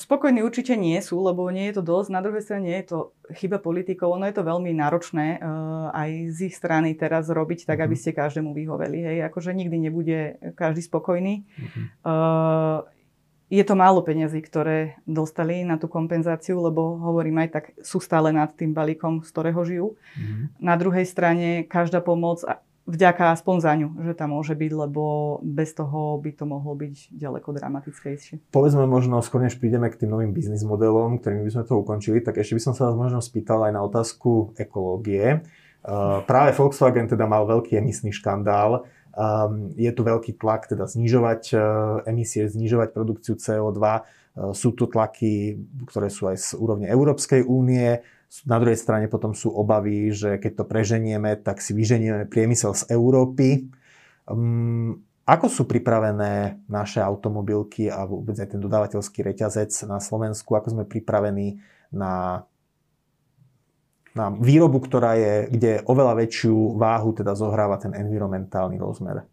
spokojní 0.00 0.40
určite 0.40 0.80
nie 0.80 0.96
sú, 1.04 1.20
lebo 1.20 1.44
nie 1.52 1.68
je 1.68 1.76
to 1.76 1.84
dosť. 1.84 2.08
Na 2.08 2.24
druhej 2.24 2.40
strane 2.40 2.72
nie 2.72 2.78
je 2.80 2.88
to 2.88 2.98
chyba 3.36 3.60
politikov. 3.60 4.16
Ono 4.16 4.24
je 4.24 4.32
to 4.32 4.48
veľmi 4.48 4.72
náročné 4.72 5.44
uh, 5.44 5.92
aj 5.92 6.10
z 6.32 6.38
ich 6.48 6.54
strany 6.56 6.96
teraz 6.96 7.28
robiť 7.28 7.68
tak, 7.68 7.84
uh-huh. 7.84 7.92
aby 7.92 7.94
mhm. 7.98 8.00
ste 8.00 8.16
každému 8.16 8.56
vyhoveli. 8.56 8.98
Hej. 9.04 9.18
Akože 9.28 9.52
nikdy 9.52 9.76
nebude 9.76 10.18
každý 10.56 10.80
spokojný. 10.80 11.44
Uh-huh. 11.44 11.84
Uh, 12.00 12.95
je 13.46 13.62
to 13.62 13.78
málo 13.78 14.02
peňazí, 14.02 14.42
ktoré 14.42 14.98
dostali 15.06 15.62
na 15.62 15.78
tú 15.78 15.86
kompenzáciu, 15.86 16.58
lebo 16.58 16.98
hovorím 16.98 17.46
aj 17.46 17.48
tak, 17.54 17.64
sú 17.78 18.02
stále 18.02 18.34
nad 18.34 18.50
tým 18.50 18.74
balíkom, 18.74 19.22
z 19.22 19.28
ktorého 19.30 19.60
žijú. 19.62 19.86
Mm-hmm. 19.94 20.44
Na 20.58 20.74
druhej 20.74 21.06
strane 21.06 21.62
každá 21.62 22.02
pomoc, 22.02 22.42
vďaka 22.86 23.34
aspoň 23.34 23.56
za 23.62 23.72
ňu, 23.74 23.88
že 24.02 24.12
tam 24.14 24.34
môže 24.34 24.54
byť, 24.54 24.72
lebo 24.86 25.02
bez 25.42 25.74
toho 25.74 26.18
by 26.22 26.30
to 26.34 26.44
mohlo 26.46 26.74
byť 26.74 27.14
ďaleko 27.14 27.48
dramatickejšie. 27.54 28.50
Povedzme 28.54 28.86
možno, 28.86 29.18
skôr 29.22 29.42
než 29.42 29.58
prídeme 29.58 29.90
k 29.90 29.98
tým 30.06 30.10
novým 30.10 30.30
biznis 30.34 30.62
modelom, 30.62 31.18
ktorými 31.18 31.46
by 31.46 31.52
sme 31.52 31.64
to 31.66 31.74
ukončili, 31.78 32.22
tak 32.22 32.38
ešte 32.38 32.58
by 32.58 32.62
som 32.62 32.74
sa 32.74 32.90
vás 32.90 32.98
možno 32.98 33.18
spýtal 33.22 33.66
aj 33.66 33.72
na 33.74 33.82
otázku 33.82 34.54
ekológie. 34.58 35.42
Uh, 35.86 36.18
práve 36.26 36.50
Volkswagen 36.50 37.06
teda 37.06 37.30
mal 37.30 37.46
veľký 37.46 37.78
emisný 37.78 38.10
škandál 38.10 38.90
je 39.76 39.90
tu 39.96 40.02
veľký 40.04 40.36
tlak 40.36 40.68
teda 40.68 40.84
znižovať 40.84 41.42
uh, 41.56 41.60
emisie, 42.04 42.52
znižovať 42.52 42.92
produkciu 42.92 43.40
CO2. 43.40 43.80
Uh, 43.80 44.52
sú 44.52 44.76
tu 44.76 44.84
tlaky, 44.84 45.56
ktoré 45.88 46.12
sú 46.12 46.28
aj 46.28 46.36
z 46.36 46.48
úrovne 46.60 46.84
Európskej 46.84 47.40
únie. 47.48 48.04
Na 48.44 48.60
druhej 48.60 48.76
strane 48.76 49.08
potom 49.08 49.32
sú 49.32 49.48
obavy, 49.48 50.12
že 50.12 50.36
keď 50.36 50.52
to 50.60 50.64
preženieme, 50.68 51.32
tak 51.40 51.64
si 51.64 51.72
vyženieme 51.72 52.28
priemysel 52.28 52.76
z 52.76 52.92
Európy. 52.92 53.72
Um, 54.28 55.00
ako 55.26 55.50
sú 55.50 55.62
pripravené 55.66 56.62
naše 56.70 57.02
automobilky 57.02 57.90
a 57.90 58.06
vôbec 58.06 58.38
aj 58.38 58.54
ten 58.54 58.60
dodávateľský 58.62 59.26
reťazec 59.26 59.72
na 59.90 59.98
Slovensku? 59.98 60.54
Ako 60.54 60.76
sme 60.76 60.84
pripravení 60.86 61.58
na 61.90 62.44
na 64.16 64.32
výrobu, 64.32 64.80
ktorá 64.80 65.14
je, 65.14 65.34
kde 65.52 65.84
oveľa 65.84 66.24
väčšiu 66.24 66.80
váhu 66.80 67.12
teda 67.12 67.36
zohráva 67.36 67.76
ten 67.76 67.92
environmentálny 67.92 68.80
rozmer. 68.80 69.28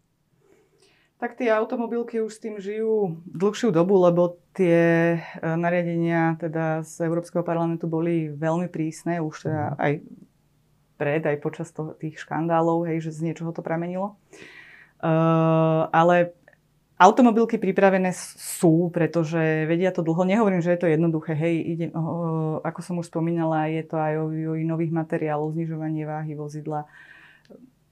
Tak 1.16 1.40
tie 1.40 1.48
automobilky 1.48 2.20
už 2.20 2.36
s 2.36 2.42
tým 2.42 2.60
žijú 2.60 3.16
dlhšiu 3.24 3.72
dobu, 3.72 3.96
lebo 3.96 4.36
tie 4.52 5.16
e, 5.16 5.18
nariadenia 5.40 6.36
teda 6.36 6.84
z 6.84 7.08
Európskeho 7.08 7.40
parlamentu 7.40 7.88
boli 7.88 8.28
veľmi 8.28 8.68
prísne, 8.68 9.24
už 9.24 9.48
teda 9.48 9.64
mhm. 9.72 9.76
aj 9.80 9.92
pred, 10.94 11.22
aj 11.24 11.36
počas 11.40 11.72
toho, 11.72 11.96
tých 11.96 12.20
škandálov, 12.20 12.86
hej, 12.86 13.08
že 13.08 13.16
z 13.16 13.32
niečoho 13.32 13.50
to 13.50 13.64
pramenilo. 13.64 14.14
Uh, 15.04 15.84
ale 15.92 16.32
Automobilky 16.94 17.58
pripravené 17.58 18.14
sú, 18.38 18.86
pretože 18.94 19.66
vedia 19.66 19.90
to 19.90 20.06
dlho. 20.06 20.22
Nehovorím, 20.22 20.62
že 20.62 20.78
je 20.78 20.80
to 20.80 20.86
jednoduché. 20.86 21.34
Hej, 21.34 21.54
ide, 21.66 21.86
ako 22.62 22.80
som 22.86 23.02
už 23.02 23.10
spomínala, 23.10 23.66
je 23.66 23.82
to 23.82 23.98
aj 23.98 24.14
o 24.22 24.30
vývoji 24.30 24.62
nových 24.62 24.94
materiálov, 24.94 25.58
znižovanie 25.58 26.06
váhy 26.06 26.38
vozidla, 26.38 26.86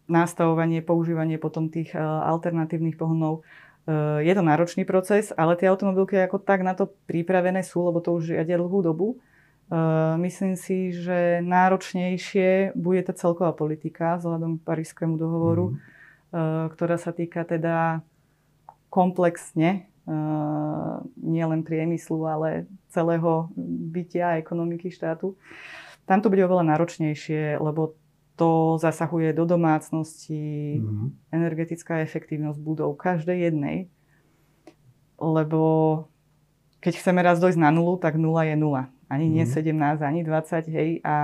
nastavovanie, 0.07 0.87
používanie 0.87 1.35
potom 1.35 1.67
tých 1.67 1.91
e, 1.95 1.99
alternatívnych 1.99 2.95
pohonov. 2.95 3.43
E, 3.91 4.23
je 4.23 4.33
to 4.39 4.43
náročný 4.47 4.87
proces, 4.87 5.35
ale 5.35 5.59
tie 5.59 5.67
automobilky 5.67 6.23
ako 6.23 6.39
tak 6.39 6.63
na 6.63 6.79
to 6.79 6.95
pripravené 7.11 7.67
sú, 7.67 7.83
lebo 7.83 7.99
to 7.99 8.15
už 8.15 8.39
jadia 8.39 8.55
dlhú 8.55 8.87
dobu. 8.87 9.09
E, 9.11 9.17
myslím 10.23 10.55
si, 10.55 10.95
že 10.95 11.43
náročnejšie 11.43 12.79
bude 12.79 13.03
tá 13.03 13.19
celková 13.19 13.51
politika 13.51 14.15
vzhľadom 14.23 14.63
k 14.63 14.67
Parískému 14.67 15.19
dohovoru, 15.19 15.75
mm. 15.75 16.71
ktorá 16.79 17.03
sa 17.03 17.11
týka 17.11 17.43
teda 17.43 18.07
komplexne, 18.93 19.89
uh, 20.05 21.01
nielen 21.17 21.65
priemyslu, 21.65 22.29
ale 22.29 22.69
celého 22.93 23.49
bytia 23.89 24.37
a 24.37 24.39
ekonomiky 24.39 24.93
štátu. 24.93 25.33
Tam 26.05 26.21
to 26.21 26.29
bude 26.29 26.45
oveľa 26.45 26.77
náročnejšie, 26.77 27.57
lebo 27.57 27.97
to 28.37 28.77
zasahuje 28.77 29.33
do 29.33 29.49
domácnosti, 29.49 30.77
mm-hmm. 30.81 31.09
energetická 31.33 32.05
efektívnosť 32.05 32.61
budov, 32.61 33.01
každej 33.01 33.49
jednej. 33.49 33.89
Lebo 35.17 35.61
keď 36.83 36.99
chceme 36.99 37.23
raz 37.23 37.39
dojsť 37.39 37.61
na 37.61 37.71
nulu, 37.71 37.97
tak 37.97 38.19
nula 38.19 38.45
je 38.45 38.57
nula. 38.59 38.93
Ani 39.07 39.31
mm-hmm. 39.31 39.37
nie 39.41 39.45
17, 39.47 40.01
mhm. 40.01 40.05
ani 40.05 40.21
20, 40.25 40.69
hej. 40.69 40.91
A 41.07 41.17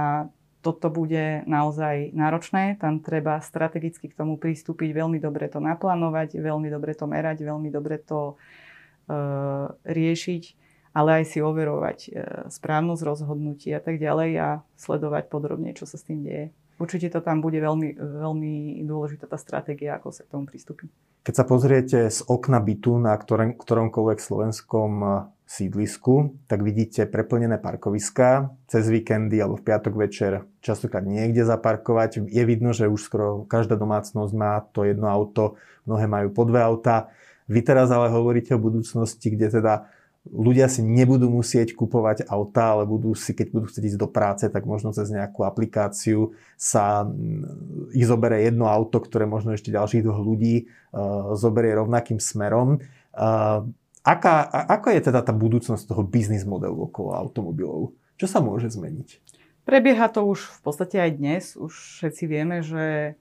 toto 0.58 0.90
bude 0.90 1.46
naozaj 1.46 2.10
náročné. 2.10 2.78
Tam 2.82 2.98
treba 2.98 3.38
strategicky 3.38 4.10
k 4.10 4.18
tomu 4.18 4.34
pristúpiť, 4.34 4.90
veľmi 4.90 5.22
dobre 5.22 5.46
to 5.46 5.62
naplánovať, 5.62 6.38
veľmi 6.38 6.66
dobre 6.66 6.98
to 6.98 7.06
merať, 7.06 7.46
veľmi 7.46 7.70
dobre 7.70 8.02
to 8.02 8.34
e, 8.34 9.14
riešiť, 9.86 10.42
ale 10.98 11.22
aj 11.22 11.24
si 11.30 11.38
overovať 11.38 11.98
e, 12.06 12.10
správnosť 12.50 13.02
rozhodnutí 13.06 13.70
a 13.70 13.78
tak 13.78 14.02
ďalej 14.02 14.30
a 14.42 14.48
sledovať 14.74 15.30
podrobne, 15.30 15.70
čo 15.78 15.86
sa 15.86 15.94
s 15.94 16.06
tým 16.06 16.26
deje. 16.26 16.50
Určite 16.78 17.10
to 17.10 17.20
tam 17.22 17.42
bude 17.42 17.58
veľmi, 17.58 17.98
veľmi 17.98 18.82
dôležitá 18.86 19.26
tá 19.26 19.34
stratégia, 19.34 19.98
ako 19.98 20.14
sa 20.14 20.22
k 20.22 20.30
tomu 20.30 20.46
pristúpi. 20.46 20.86
Keď 21.26 21.34
sa 21.34 21.44
pozriete 21.46 22.06
z 22.06 22.22
okna 22.30 22.62
bytu 22.62 22.98
na 23.02 23.18
ktorém, 23.18 23.58
ktoromkoľvek 23.58 24.18
slovenskom 24.22 24.90
sídlisku, 25.48 26.36
tak 26.44 26.60
vidíte 26.60 27.08
preplnené 27.08 27.56
parkoviská 27.56 28.52
cez 28.68 28.84
víkendy 28.92 29.40
alebo 29.40 29.56
v 29.56 29.64
piatok 29.64 29.94
večer 29.96 30.44
častokrát 30.60 31.00
niekde 31.00 31.40
zaparkovať. 31.48 32.28
Je 32.28 32.44
vidno, 32.44 32.76
že 32.76 32.84
už 32.84 33.00
skoro 33.00 33.48
každá 33.48 33.80
domácnosť 33.80 34.32
má 34.36 34.60
to 34.76 34.84
jedno 34.84 35.08
auto, 35.08 35.56
mnohé 35.88 36.04
majú 36.04 36.28
po 36.36 36.44
dve 36.44 36.60
auta. 36.60 37.08
Vy 37.48 37.64
teraz 37.64 37.88
ale 37.88 38.12
hovoríte 38.12 38.52
o 38.52 38.60
budúcnosti, 38.60 39.32
kde 39.32 39.48
teda 39.48 39.88
ľudia 40.28 40.68
si 40.68 40.84
nebudú 40.84 41.32
musieť 41.32 41.72
kupovať 41.72 42.28
auta, 42.28 42.76
ale 42.76 42.84
budú 42.84 43.16
si, 43.16 43.32
keď 43.32 43.48
budú 43.48 43.64
chcieť 43.72 43.84
ísť 43.88 44.00
do 44.04 44.08
práce, 44.12 44.44
tak 44.52 44.68
možno 44.68 44.92
cez 44.92 45.08
nejakú 45.08 45.48
aplikáciu 45.48 46.36
sa 46.60 47.08
mm, 47.08 47.96
ich 47.96 48.04
zoberie 48.04 48.44
jedno 48.44 48.68
auto, 48.68 49.00
ktoré 49.00 49.24
možno 49.24 49.56
ešte 49.56 49.72
ďalších 49.72 50.04
dvoch 50.04 50.20
ľudí 50.20 50.68
uh, 50.68 51.32
zoberie 51.32 51.72
rovnakým 51.72 52.20
smerom. 52.20 52.84
Aká, 54.08 54.48
ako 54.48 54.88
je 54.96 55.00
teda 55.04 55.20
tá 55.20 55.36
budúcnosť 55.36 55.84
toho 55.84 56.00
biznis 56.00 56.48
modelu 56.48 56.88
okolo 56.88 57.12
automobilov? 57.12 57.92
Čo 58.16 58.24
sa 58.24 58.40
môže 58.40 58.72
zmeniť? 58.72 59.20
Prebieha 59.68 60.08
to 60.08 60.24
už 60.24 60.48
v 60.48 60.60
podstate 60.64 60.96
aj 60.96 61.10
dnes. 61.20 61.44
Už 61.60 61.76
všetci 62.00 62.24
vieme, 62.24 62.64
že 62.64 63.14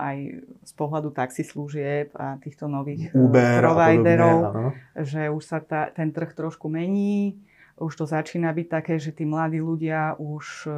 aj 0.00 0.16
z 0.64 0.72
pohľadu 0.72 1.12
taxislúžieb 1.12 2.16
a 2.16 2.40
týchto 2.40 2.64
nových 2.68 3.12
Uber 3.12 3.60
providerov, 3.60 4.72
že 4.96 5.28
už 5.28 5.42
sa 5.44 5.60
tá, 5.60 5.92
ten 5.92 6.12
trh 6.16 6.32
trošku 6.32 6.72
mení. 6.72 7.36
Už 7.76 7.92
to 7.96 8.04
začína 8.08 8.52
byť 8.56 8.66
také, 8.72 8.96
že 8.96 9.12
tí 9.12 9.28
mladí 9.28 9.60
ľudia 9.60 10.16
už 10.16 10.68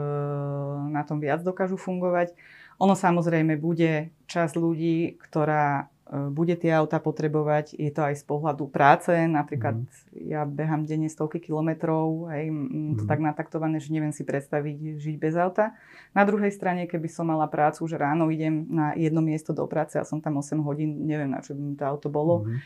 na 0.90 1.02
tom 1.06 1.22
viac 1.22 1.46
dokážu 1.46 1.78
fungovať. 1.78 2.34
Ono 2.82 2.98
samozrejme 2.98 3.54
bude 3.58 4.10
časť 4.26 4.54
ľudí, 4.58 5.18
ktorá 5.18 5.86
E, 5.86 5.91
bude 6.12 6.52
tie 6.60 6.76
auta 6.76 7.00
potrebovať. 7.00 7.72
Je 7.80 7.88
to 7.88 8.04
aj 8.04 8.20
z 8.20 8.24
pohľadu 8.28 8.68
práce. 8.68 9.08
Napríklad 9.08 9.80
mm. 9.80 9.88
ja 10.28 10.44
behám 10.44 10.84
denne 10.84 11.08
stovky 11.08 11.40
kilometrov, 11.40 12.28
hej, 12.28 12.52
mm. 12.52 13.00
to 13.00 13.04
tak 13.08 13.24
nataktované, 13.24 13.80
že 13.80 13.96
neviem 13.96 14.12
si 14.12 14.20
predstaviť 14.20 15.00
žiť 15.00 15.16
bez 15.16 15.40
auta. 15.40 15.72
Na 16.12 16.28
druhej 16.28 16.52
strane, 16.52 16.84
keby 16.84 17.08
som 17.08 17.32
mala 17.32 17.48
prácu, 17.48 17.88
že 17.88 17.96
ráno 17.96 18.28
idem 18.28 18.68
na 18.68 18.92
jedno 18.92 19.24
miesto 19.24 19.56
do 19.56 19.64
práce 19.64 19.96
a 19.96 20.04
som 20.04 20.20
tam 20.20 20.36
8 20.36 20.60
hodín, 20.60 21.08
neviem, 21.08 21.32
na 21.32 21.40
čo 21.40 21.56
by 21.56 21.62
mi 21.64 21.74
to 21.80 21.84
auto 21.88 22.12
bolo. 22.12 22.44
Mm. 22.44 22.60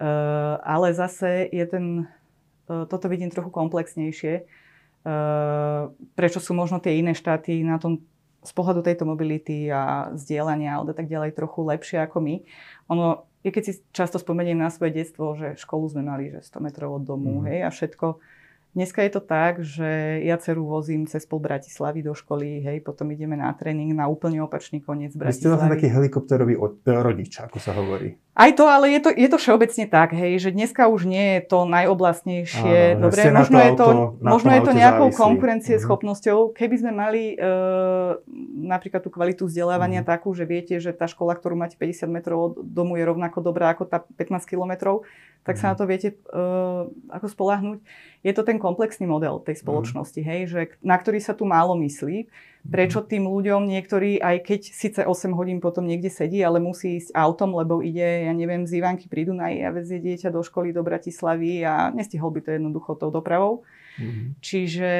Uh, 0.00 0.56
ale 0.60 0.92
zase 0.92 1.48
je 1.48 1.64
ten, 1.64 2.04
uh, 2.68 2.84
toto 2.84 3.08
vidím 3.08 3.32
trochu 3.32 3.48
komplexnejšie. 3.48 4.44
Uh, 5.00 5.96
prečo 6.12 6.36
sú 6.36 6.52
možno 6.52 6.76
tie 6.76 7.00
iné 7.00 7.16
štáty 7.16 7.64
na 7.64 7.80
tom 7.80 8.04
z 8.40 8.52
pohľadu 8.56 8.80
tejto 8.80 9.04
mobility 9.04 9.68
a 9.68 10.12
zdieľania 10.16 10.80
a 10.80 10.96
tak 10.96 11.12
ďalej 11.12 11.36
trochu 11.36 11.60
lepšie 11.64 11.98
ako 12.00 12.24
my. 12.24 12.34
Ono, 12.88 13.28
keď 13.44 13.62
si 13.62 13.72
často 13.92 14.16
spomeniem 14.16 14.56
na 14.56 14.72
svoje 14.72 14.96
detstvo, 14.96 15.36
že 15.36 15.60
školu 15.60 15.92
sme 15.92 16.02
mali 16.04 16.32
že 16.32 16.40
100 16.40 16.64
metrov 16.64 17.00
od 17.00 17.04
domu, 17.04 17.40
mm. 17.40 17.44
hej, 17.52 17.58
a 17.64 17.68
všetko 17.68 18.06
Dneska 18.70 19.02
je 19.02 19.10
to 19.10 19.18
tak, 19.18 19.66
že 19.66 20.22
ja 20.22 20.38
dceru 20.38 20.62
vozím 20.62 21.02
cez 21.10 21.26
pol 21.26 21.42
Bratislavy 21.42 22.06
do 22.06 22.14
školy, 22.14 22.62
hej, 22.62 22.78
potom 22.86 23.10
ideme 23.10 23.34
na 23.34 23.50
tréning 23.50 23.90
na 23.90 24.06
úplne 24.06 24.38
opačný 24.46 24.78
koniec 24.78 25.10
Bratislavy. 25.18 25.34
Vy 25.34 25.40
ste 25.42 25.50
vlastne 25.50 25.74
taký 25.74 25.88
helikopterový 25.90 26.54
rodič, 26.86 27.34
ako 27.42 27.58
sa 27.58 27.74
hovorí. 27.74 28.14
Aj 28.30 28.54
to, 28.54 28.70
ale 28.70 28.94
je 28.94 29.00
to, 29.02 29.10
je 29.10 29.26
to 29.26 29.42
všeobecne 29.42 29.90
tak, 29.90 30.14
hej, 30.14 30.38
že 30.38 30.54
dneska 30.54 30.86
už 30.86 31.02
nie 31.02 31.42
je 31.42 31.50
to 31.50 31.66
najoblastnejšie. 31.66 32.94
Áno, 32.94 33.10
Dobre, 33.10 33.22
možno, 33.34 33.58
je 33.58 33.72
to, 33.74 33.86
možno 34.22 34.50
je 34.54 34.62
to 34.62 34.72
nejakou 34.72 35.08
konkurencieschopnosťou. 35.18 36.38
Mhm. 36.38 36.52
Keby 36.54 36.76
sme 36.78 36.92
mali 36.94 37.22
e, 37.34 37.36
napríklad 38.70 39.02
tú 39.02 39.10
kvalitu 39.10 39.50
vzdelávania 39.50 40.06
mm. 40.06 40.08
takú, 40.08 40.30
že 40.30 40.46
viete, 40.46 40.78
že 40.78 40.94
tá 40.94 41.10
škola, 41.10 41.34
ktorú 41.34 41.58
máte 41.58 41.74
50 41.74 42.06
metrov 42.06 42.38
od 42.38 42.52
domu 42.62 42.94
je 42.94 43.02
rovnako 43.02 43.42
dobrá 43.42 43.74
ako 43.74 43.90
tá 43.90 43.98
15 43.98 44.46
kilometrov, 44.46 45.02
tak 45.40 45.56
sa 45.56 45.72
na 45.72 45.76
to 45.76 45.88
viete 45.88 46.20
uh, 46.30 46.84
ako 47.08 47.26
spolahnúť. 47.32 47.78
Je 48.20 48.32
to 48.36 48.44
ten 48.44 48.60
komplexný 48.60 49.08
model 49.08 49.40
tej 49.40 49.64
spoločnosti, 49.64 50.20
mm. 50.20 50.26
hej, 50.28 50.40
že, 50.52 50.60
na 50.84 51.00
ktorý 51.00 51.16
sa 51.16 51.32
tu 51.32 51.48
málo 51.48 51.72
myslí. 51.80 52.28
Prečo 52.60 53.00
tým 53.00 53.24
ľuďom 53.24 53.64
niektorí, 53.64 54.20
aj 54.20 54.44
keď 54.44 54.60
síce 54.68 55.00
8 55.00 55.32
hodín 55.32 55.64
potom 55.64 55.88
niekde 55.88 56.12
sedí, 56.12 56.44
ale 56.44 56.60
musí 56.60 57.00
ísť 57.00 57.16
autom, 57.16 57.56
lebo 57.56 57.80
ide, 57.80 58.28
ja 58.28 58.32
neviem, 58.36 58.68
z 58.68 58.84
Ivanky 58.84 59.08
pri 59.08 59.24
Dunaji 59.24 59.64
a 59.64 59.72
vezie 59.72 59.96
dieťa 59.96 60.28
do 60.28 60.44
školy 60.44 60.68
do 60.76 60.84
Bratislavy 60.84 61.64
a 61.64 61.88
nestihol 61.88 62.28
by 62.28 62.44
to 62.44 62.52
jednoducho 62.52 63.00
tou 63.00 63.08
dopravou. 63.08 63.64
Mm. 63.96 64.36
Čiže 64.44 64.90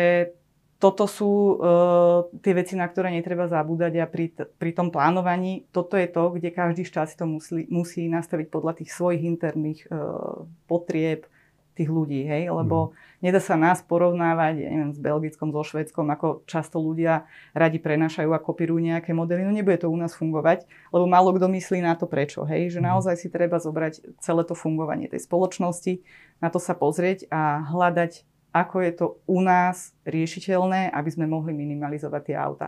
toto 0.81 1.05
sú 1.05 1.61
uh, 1.61 2.25
tie 2.40 2.57
veci, 2.57 2.73
na 2.73 2.88
ktoré 2.88 3.12
netreba 3.12 3.45
zabúdať 3.45 4.01
a 4.01 4.09
pri, 4.09 4.33
t- 4.33 4.49
pri 4.49 4.73
tom 4.73 4.88
plánovaní 4.88 5.69
toto 5.77 6.01
je 6.01 6.09
to, 6.09 6.33
kde 6.40 6.49
každý 6.57 6.88
štát 6.88 7.12
si 7.12 7.21
to 7.21 7.29
musí, 7.29 7.69
musí 7.69 8.09
nastaviť 8.09 8.49
podľa 8.49 8.81
tých 8.81 8.90
svojich 8.97 9.29
interných 9.29 9.85
uh, 9.93 10.49
potrieb 10.64 11.29
tých 11.77 11.88
ľudí, 11.88 12.25
hej, 12.29 12.49
lebo 12.53 12.90
mm. 12.90 13.25
nedá 13.25 13.40
sa 13.40 13.57
nás 13.61 13.81
porovnávať, 13.85 14.55
ja 14.61 14.69
neviem, 14.69 14.93
s 14.93 15.01
Belgickom, 15.01 15.49
so 15.49 15.64
Švedskom, 15.64 16.09
ako 16.12 16.45
často 16.45 16.77
ľudia 16.77 17.25
radi 17.57 17.81
prenašajú 17.81 18.33
a 18.33 18.43
kopírujú 18.43 18.81
nejaké 18.81 19.16
modely, 19.16 19.45
no 19.45 19.53
nebude 19.55 19.81
to 19.81 19.88
u 19.88 19.97
nás 19.97 20.12
fungovať, 20.12 20.69
lebo 20.93 21.05
málo 21.09 21.33
kto 21.37 21.47
myslí 21.49 21.81
na 21.81 21.97
to 21.97 22.05
prečo, 22.09 22.45
hej, 22.49 22.73
že 22.73 22.81
mm. 22.81 22.88
naozaj 22.88 23.14
si 23.21 23.29
treba 23.29 23.61
zobrať 23.61 24.16
celé 24.21 24.43
to 24.49 24.57
fungovanie 24.57 25.12
tej 25.12 25.25
spoločnosti, 25.25 26.01
na 26.40 26.49
to 26.49 26.57
sa 26.57 26.73
pozrieť 26.73 27.29
a 27.29 27.69
hľadať 27.69 28.29
ako 28.51 28.77
je 28.83 28.93
to 28.93 29.07
u 29.31 29.39
nás 29.41 29.95
riešiteľné, 30.07 30.91
aby 30.91 31.11
sme 31.11 31.31
mohli 31.31 31.55
minimalizovať 31.55 32.23
tie 32.27 32.37
auta. 32.37 32.67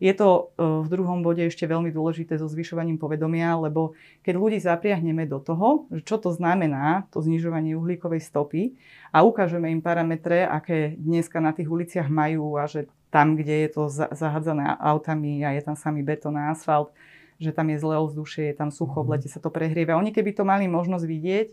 Je 0.00 0.10
to 0.16 0.28
e, 0.56 0.64
v 0.64 0.88
druhom 0.88 1.20
bode 1.20 1.44
ešte 1.44 1.68
veľmi 1.68 1.92
dôležité 1.92 2.40
so 2.40 2.48
zvyšovaním 2.48 2.96
povedomia, 2.96 3.52
lebo 3.60 3.92
keď 4.24 4.34
ľudí 4.34 4.58
zapriahneme 4.58 5.28
do 5.28 5.38
toho, 5.44 5.86
čo 6.08 6.16
to 6.16 6.32
znamená, 6.32 7.04
to 7.12 7.20
znižovanie 7.20 7.76
uhlíkovej 7.76 8.24
stopy 8.24 8.80
a 9.12 9.20
ukážeme 9.22 9.68
im 9.68 9.84
parametre, 9.84 10.48
aké 10.48 10.96
dneska 10.96 11.38
na 11.38 11.52
tých 11.52 11.68
uliciach 11.68 12.08
majú 12.08 12.56
a 12.56 12.64
že 12.64 12.88
tam, 13.12 13.36
kde 13.36 13.68
je 13.68 13.70
to 13.76 13.82
zahádzané 13.92 14.80
autami 14.80 15.44
a 15.44 15.52
je 15.52 15.62
tam 15.66 15.76
samý 15.76 16.00
betón 16.00 16.38
a 16.40 16.54
asfalt, 16.54 16.94
že 17.36 17.52
tam 17.52 17.68
je 17.68 17.76
zlé 17.82 18.00
ovzdušie, 18.00 18.52
je 18.52 18.56
tam 18.56 18.72
sucho, 18.72 19.04
v 19.04 19.18
lete 19.18 19.28
sa 19.28 19.42
to 19.42 19.52
prehrieva. 19.52 20.00
Oni 20.00 20.16
keby 20.16 20.32
to 20.32 20.48
mali 20.48 20.64
možnosť 20.64 21.04
vidieť, 21.04 21.48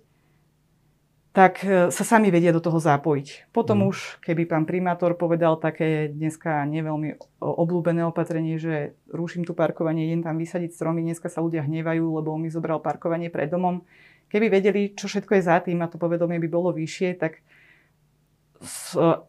tak 1.38 1.62
e, 1.62 1.94
sa 1.94 2.02
sami 2.02 2.34
vedia 2.34 2.50
do 2.50 2.58
toho 2.58 2.82
zapojiť. 2.82 3.54
Potom 3.54 3.86
mm. 3.86 3.90
už, 3.94 3.98
keby 4.26 4.50
pán 4.50 4.66
primátor 4.66 5.14
povedal 5.14 5.62
také 5.62 6.10
dneska 6.10 6.66
neveľmi 6.66 7.14
obľúbené 7.38 8.02
opatrenie, 8.10 8.58
že 8.58 8.98
ruším 9.14 9.46
tu 9.46 9.54
parkovanie, 9.54 10.10
idem 10.10 10.26
tam 10.26 10.42
vysadiť 10.42 10.74
stromy, 10.74 11.06
dneska 11.06 11.30
sa 11.30 11.46
ľudia 11.46 11.62
hnevajú, 11.62 12.18
lebo 12.18 12.34
on 12.34 12.42
mi 12.42 12.50
zobral 12.50 12.82
parkovanie 12.82 13.30
pred 13.30 13.54
domom. 13.54 13.86
Keby 14.34 14.50
vedeli, 14.50 14.98
čo 14.98 15.06
všetko 15.06 15.38
je 15.38 15.44
za 15.46 15.62
tým 15.62 15.78
a 15.86 15.92
to 15.94 16.02
povedomie 16.02 16.42
by 16.42 16.50
bolo 16.50 16.74
vyššie, 16.74 17.22
tak 17.22 17.46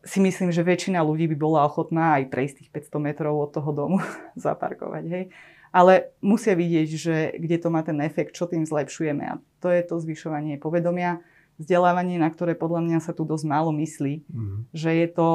si 0.00 0.18
myslím, 0.24 0.48
že 0.48 0.64
väčšina 0.64 1.04
ľudí 1.04 1.28
by 1.28 1.36
bola 1.36 1.68
ochotná 1.68 2.16
aj 2.16 2.32
prejsť 2.32 2.54
tých 2.64 2.88
500 2.88 3.04
metrov 3.04 3.36
od 3.36 3.52
toho 3.52 3.68
domu 3.76 4.00
zaparkovať. 4.48 5.04
Hej. 5.12 5.24
Ale 5.76 6.16
musia 6.24 6.56
vidieť, 6.56 6.88
že 6.88 7.16
kde 7.36 7.56
to 7.60 7.68
má 7.68 7.84
ten 7.84 8.00
efekt, 8.00 8.32
čo 8.32 8.48
tým 8.48 8.64
zlepšujeme. 8.64 9.28
A 9.28 9.36
to 9.60 9.68
je 9.68 9.84
to 9.84 10.00
zvyšovanie 10.00 10.56
povedomia 10.56 11.20
vzdelávanie, 11.58 12.16
na 12.22 12.30
ktoré 12.30 12.54
podľa 12.54 12.86
mňa 12.86 12.98
sa 13.02 13.12
tu 13.12 13.26
dosť 13.26 13.44
málo 13.50 13.74
myslí, 13.74 14.24
mm. 14.30 14.58
že 14.72 14.90
je 14.94 15.08
to 15.10 15.28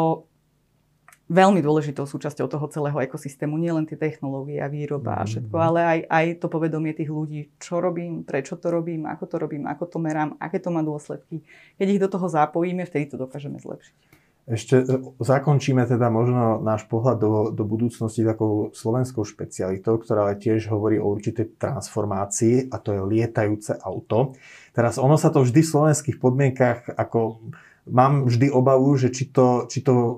veľmi 1.32 1.64
dôležitou 1.64 2.04
súčasťou 2.04 2.52
toho 2.52 2.66
celého 2.68 3.00
ekosystému, 3.00 3.56
nielen 3.56 3.88
tie 3.88 3.96
technológie 3.96 4.60
a 4.60 4.68
výroba 4.68 5.16
mm. 5.16 5.20
a 5.20 5.24
mhm. 5.24 5.30
všetko, 5.30 5.56
ale 5.56 5.80
aj, 5.84 6.00
aj 6.08 6.26
to 6.44 6.48
povedomie 6.52 6.92
tých 6.92 7.12
ľudí, 7.12 7.52
čo 7.60 7.80
robím, 7.80 8.28
prečo 8.28 8.60
to 8.60 8.68
robím, 8.72 9.08
ako 9.08 9.26
to 9.28 9.36
robím, 9.40 9.64
ako 9.68 9.86
to 9.88 9.98
merám, 10.00 10.36
aké 10.40 10.60
to 10.60 10.70
má 10.72 10.84
dôsledky. 10.84 11.44
Keď 11.80 11.88
ich 11.88 12.02
do 12.02 12.10
toho 12.12 12.28
zapojíme, 12.28 12.84
vtedy 12.84 13.12
to 13.12 13.18
dokážeme 13.20 13.60
zlepšiť. 13.60 14.24
Ešte 14.44 14.84
e, 14.84 15.00
zakončíme 15.24 15.88
teda 15.88 16.12
možno 16.12 16.60
náš 16.60 16.84
pohľad 16.92 17.16
do, 17.16 17.34
do 17.56 17.64
budúcnosti 17.64 18.28
takou 18.28 18.76
slovenskou 18.76 19.24
špecialitou, 19.24 19.96
ktorá 20.04 20.28
ale 20.28 20.36
tiež 20.36 20.68
hovorí 20.68 21.00
o 21.00 21.08
určitej 21.08 21.56
transformácii 21.56 22.68
a 22.68 22.76
to 22.76 22.92
je 22.92 23.02
lietajúce 23.08 23.80
auto. 23.80 24.36
Teraz 24.74 24.98
ono 24.98 25.16
sa 25.16 25.30
to 25.30 25.46
vždy 25.46 25.62
v 25.62 25.72
slovenských 25.72 26.18
podmienkach, 26.18 26.90
ako 26.98 27.46
mám 27.90 28.26
vždy 28.26 28.50
obavu, 28.50 28.98
že 28.98 29.14
či 29.14 29.30
to, 29.30 29.70
či 29.70 29.86
to 29.86 29.94
e, 29.94 30.14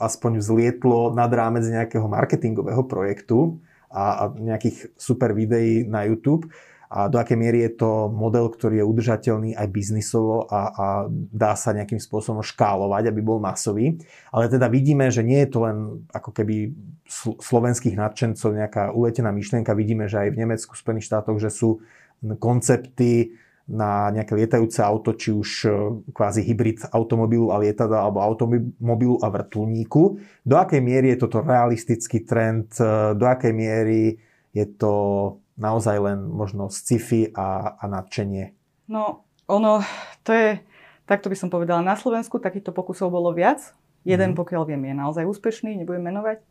aspoň 0.00 0.40
vzlietlo 0.40 1.12
nad 1.12 1.28
rámec 1.28 1.68
nejakého 1.68 2.08
marketingového 2.08 2.88
projektu 2.88 3.60
a, 3.92 4.04
a 4.04 4.22
nejakých 4.32 4.96
super 4.96 5.36
videí 5.36 5.84
na 5.84 6.08
YouTube 6.08 6.48
a 6.92 7.08
do 7.08 7.16
akej 7.16 7.40
miery 7.40 7.64
je 7.64 7.80
to 7.80 8.12
model, 8.12 8.52
ktorý 8.52 8.84
je 8.84 8.84
udržateľný 8.84 9.50
aj 9.56 9.68
biznisovo 9.72 10.44
a, 10.44 10.60
a 10.68 10.86
dá 11.32 11.56
sa 11.56 11.72
nejakým 11.72 11.96
spôsobom 11.96 12.44
škálovať, 12.44 13.08
aby 13.08 13.24
bol 13.24 13.40
masový. 13.40 13.96
Ale 14.28 14.52
teda 14.52 14.68
vidíme, 14.68 15.08
že 15.08 15.24
nie 15.24 15.40
je 15.40 15.56
to 15.56 15.64
len 15.64 16.04
ako 16.12 16.36
keby 16.36 16.76
slovenských 17.40 17.96
nadšencov 17.96 18.50
nejaká 18.52 18.82
uletená 18.92 19.32
myšlienka. 19.32 19.72
Vidíme, 19.72 20.04
že 20.04 20.20
aj 20.20 20.36
v 20.36 20.40
Nemecku, 20.44 20.76
Spojených 20.76 21.08
štátoch, 21.08 21.40
že 21.40 21.48
sú 21.48 21.80
koncepty 22.36 23.40
na 23.68 24.10
nejaké 24.10 24.34
lietajúce 24.34 24.82
auto, 24.82 25.14
či 25.14 25.30
už 25.30 25.50
e, 25.64 25.70
kvázi 26.10 26.42
hybrid 26.42 26.82
automobilu 26.90 27.54
a 27.54 27.62
lietadla 27.62 28.02
alebo 28.02 28.18
automobilu 28.22 29.22
a 29.22 29.30
vrtulníku. 29.30 30.18
Do 30.42 30.54
akej 30.58 30.82
miery 30.82 31.14
je 31.14 31.22
toto 31.22 31.40
realistický 31.40 32.26
trend? 32.26 32.74
E, 32.76 33.14
do 33.14 33.24
akej 33.24 33.54
miery 33.54 34.18
je 34.50 34.66
to 34.66 34.94
naozaj 35.56 35.96
len 35.98 36.26
možno 36.26 36.68
sci-fi 36.68 37.30
a, 37.32 37.78
a 37.78 37.84
nadšenie? 37.86 38.52
No, 38.90 39.24
ono, 39.46 39.80
to 40.26 40.34
je 40.34 40.48
takto 41.06 41.28
by 41.28 41.36
som 41.36 41.52
povedala, 41.52 41.84
na 41.84 41.98
Slovensku 41.98 42.38
takýchto 42.38 42.72
pokusov 42.72 43.12
bolo 43.12 43.34
viac. 43.34 43.60
Jeden, 44.02 44.34
mm. 44.34 44.38
pokiaľ 44.38 44.62
viem, 44.66 44.82
je 44.88 44.94
naozaj 44.96 45.24
úspešný, 45.28 45.78
nebudem 45.78 46.02
menovať. 46.02 46.42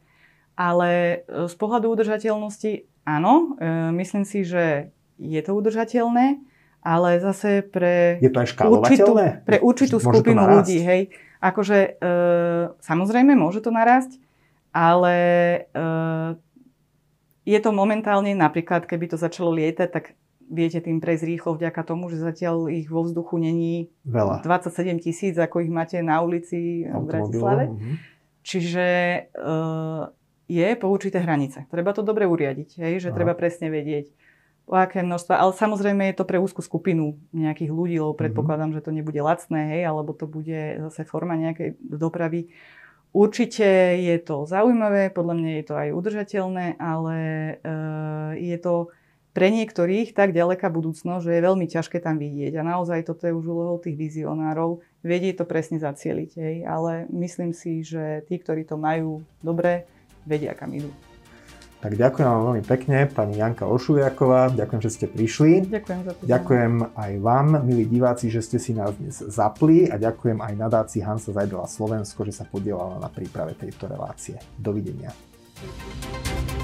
Ale 0.55 0.89
e, 1.25 1.47
z 1.49 1.55
pohľadu 1.57 1.89
udržateľnosti 1.91 2.85
áno, 3.07 3.57
e, 3.57 3.89
myslím 3.97 4.23
si, 4.23 4.45
že 4.45 4.93
je 5.17 5.41
to 5.41 5.51
udržateľné, 5.57 6.39
ale 6.81 7.21
zase 7.21 7.61
pre 7.61 8.17
je 8.17 8.29
to 8.33 8.41
aj 8.41 8.49
určitú, 8.65 9.13
pre 9.45 9.57
určitú 9.61 9.97
skupinu 10.01 10.41
ľudí. 10.41 10.81
Hej. 10.81 11.01
Akože 11.41 11.77
e, 11.77 12.11
samozrejme 12.81 13.33
môže 13.33 13.61
to 13.65 13.73
narásť, 13.73 14.17
ale 14.73 15.17
e, 15.73 15.89
je 17.45 17.59
to 17.61 17.69
momentálne 17.73 18.33
napríklad, 18.37 18.85
keby 18.85 19.09
to 19.09 19.17
začalo 19.17 19.49
lietať, 19.53 19.89
tak 19.89 20.13
viete 20.51 20.83
tým 20.83 20.99
prejsť 20.99 21.23
rýchlo 21.25 21.51
vďaka 21.55 21.81
tomu, 21.87 22.11
že 22.11 22.19
zatiaľ 22.19 22.67
ich 22.67 22.91
vo 22.91 23.07
vzduchu 23.07 23.39
není 23.39 23.89
Veľa. 24.03 24.43
27 24.43 24.99
tisíc, 24.99 25.35
ako 25.39 25.63
ich 25.63 25.71
máte 25.71 26.03
na 26.03 26.19
ulici 26.19 26.85
v 26.85 27.03
Bratislave. 27.07 27.71
Uh-huh. 27.71 27.95
Čiže 28.43 28.87
uh, 29.31 30.11
je 30.51 30.67
po 30.75 30.91
určité 30.91 31.23
hranice. 31.23 31.63
Treba 31.71 31.95
to 31.95 32.03
dobre 32.03 32.27
uriadiť, 32.27 32.83
hej? 32.83 32.93
že 32.99 33.09
Aha. 33.09 33.15
treba 33.15 33.33
presne 33.33 33.71
vedieť, 33.71 34.11
o 34.71 34.75
aké 34.79 35.03
množstva. 35.03 35.35
Ale 35.35 35.51
samozrejme 35.51 36.07
je 36.09 36.15
to 36.15 36.23
pre 36.23 36.39
úzku 36.39 36.63
skupinu 36.63 37.19
nejakých 37.35 37.71
ľudí, 37.75 37.99
lebo 37.99 38.15
mhm. 38.15 38.21
predpokladám, 38.23 38.71
že 38.71 38.83
to 38.87 38.95
nebude 38.95 39.19
lacné, 39.19 39.77
hej, 39.77 39.81
alebo 39.91 40.15
to 40.15 40.25
bude 40.25 40.79
zase 40.87 41.03
forma 41.03 41.35
nejakej 41.35 41.75
dopravy. 41.83 42.47
Určite 43.11 43.99
je 43.99 44.15
to 44.23 44.47
zaujímavé, 44.47 45.11
podľa 45.11 45.35
mňa 45.35 45.51
je 45.59 45.65
to 45.67 45.75
aj 45.75 45.89
udržateľné, 45.91 46.79
ale 46.79 47.17
uh, 47.59 48.31
je 48.39 48.55
to 48.55 48.87
pre 49.35 49.51
niektorých 49.51 50.15
tak 50.15 50.31
ďaleká 50.31 50.71
budúcnosť, 50.71 51.23
že 51.23 51.35
je 51.35 51.43
veľmi 51.43 51.67
ťažké 51.67 51.99
tam 51.99 52.15
vidieť. 52.15 52.55
A 52.55 52.63
naozaj 52.63 53.03
toto 53.03 53.27
je 53.27 53.35
už 53.35 53.43
úlohou 53.43 53.83
tých 53.83 53.99
vizionárov, 53.99 54.79
vedieť 55.03 55.43
to 55.43 55.45
presne 55.47 55.79
zacieliť. 55.79 56.31
Hej. 56.39 56.55
Ale 56.63 56.91
myslím 57.11 57.51
si, 57.51 57.83
že 57.83 58.23
tí, 58.31 58.39
ktorí 58.39 58.63
to 58.63 58.79
majú 58.79 59.23
dobre, 59.43 59.87
vedia, 60.23 60.55
kam 60.55 60.71
idú. 60.71 60.91
Tak 61.81 61.97
ďakujem 61.97 62.27
vám 62.29 62.41
veľmi 62.45 62.63
pekne, 62.69 62.97
pani 63.09 63.41
Janka 63.41 63.65
Ošuliaková, 63.65 64.53
ďakujem, 64.53 64.81
že 64.85 64.91
ste 64.93 65.05
prišli. 65.09 65.65
Ďakujem 65.65 65.99
za 66.05 66.11
to. 66.13 66.21
Ďakujem 66.29 66.73
aj 66.93 67.11
vám, 67.17 67.47
milí 67.65 67.89
diváci, 67.89 68.29
že 68.29 68.45
ste 68.45 68.61
si 68.61 68.77
nás 68.77 68.93
dnes 68.93 69.17
zapli 69.17 69.89
a 69.89 69.97
ďakujem 69.97 70.45
aj 70.45 70.53
nadácii 70.61 71.01
Hansa 71.01 71.33
Zajdela 71.33 71.65
Slovensko, 71.65 72.21
že 72.21 72.37
sa 72.37 72.45
podielala 72.45 73.01
na 73.01 73.09
príprave 73.09 73.57
tejto 73.57 73.89
relácie. 73.89 74.37
Dovidenia. 74.61 75.09
thank 75.61 76.57
you 76.57 76.60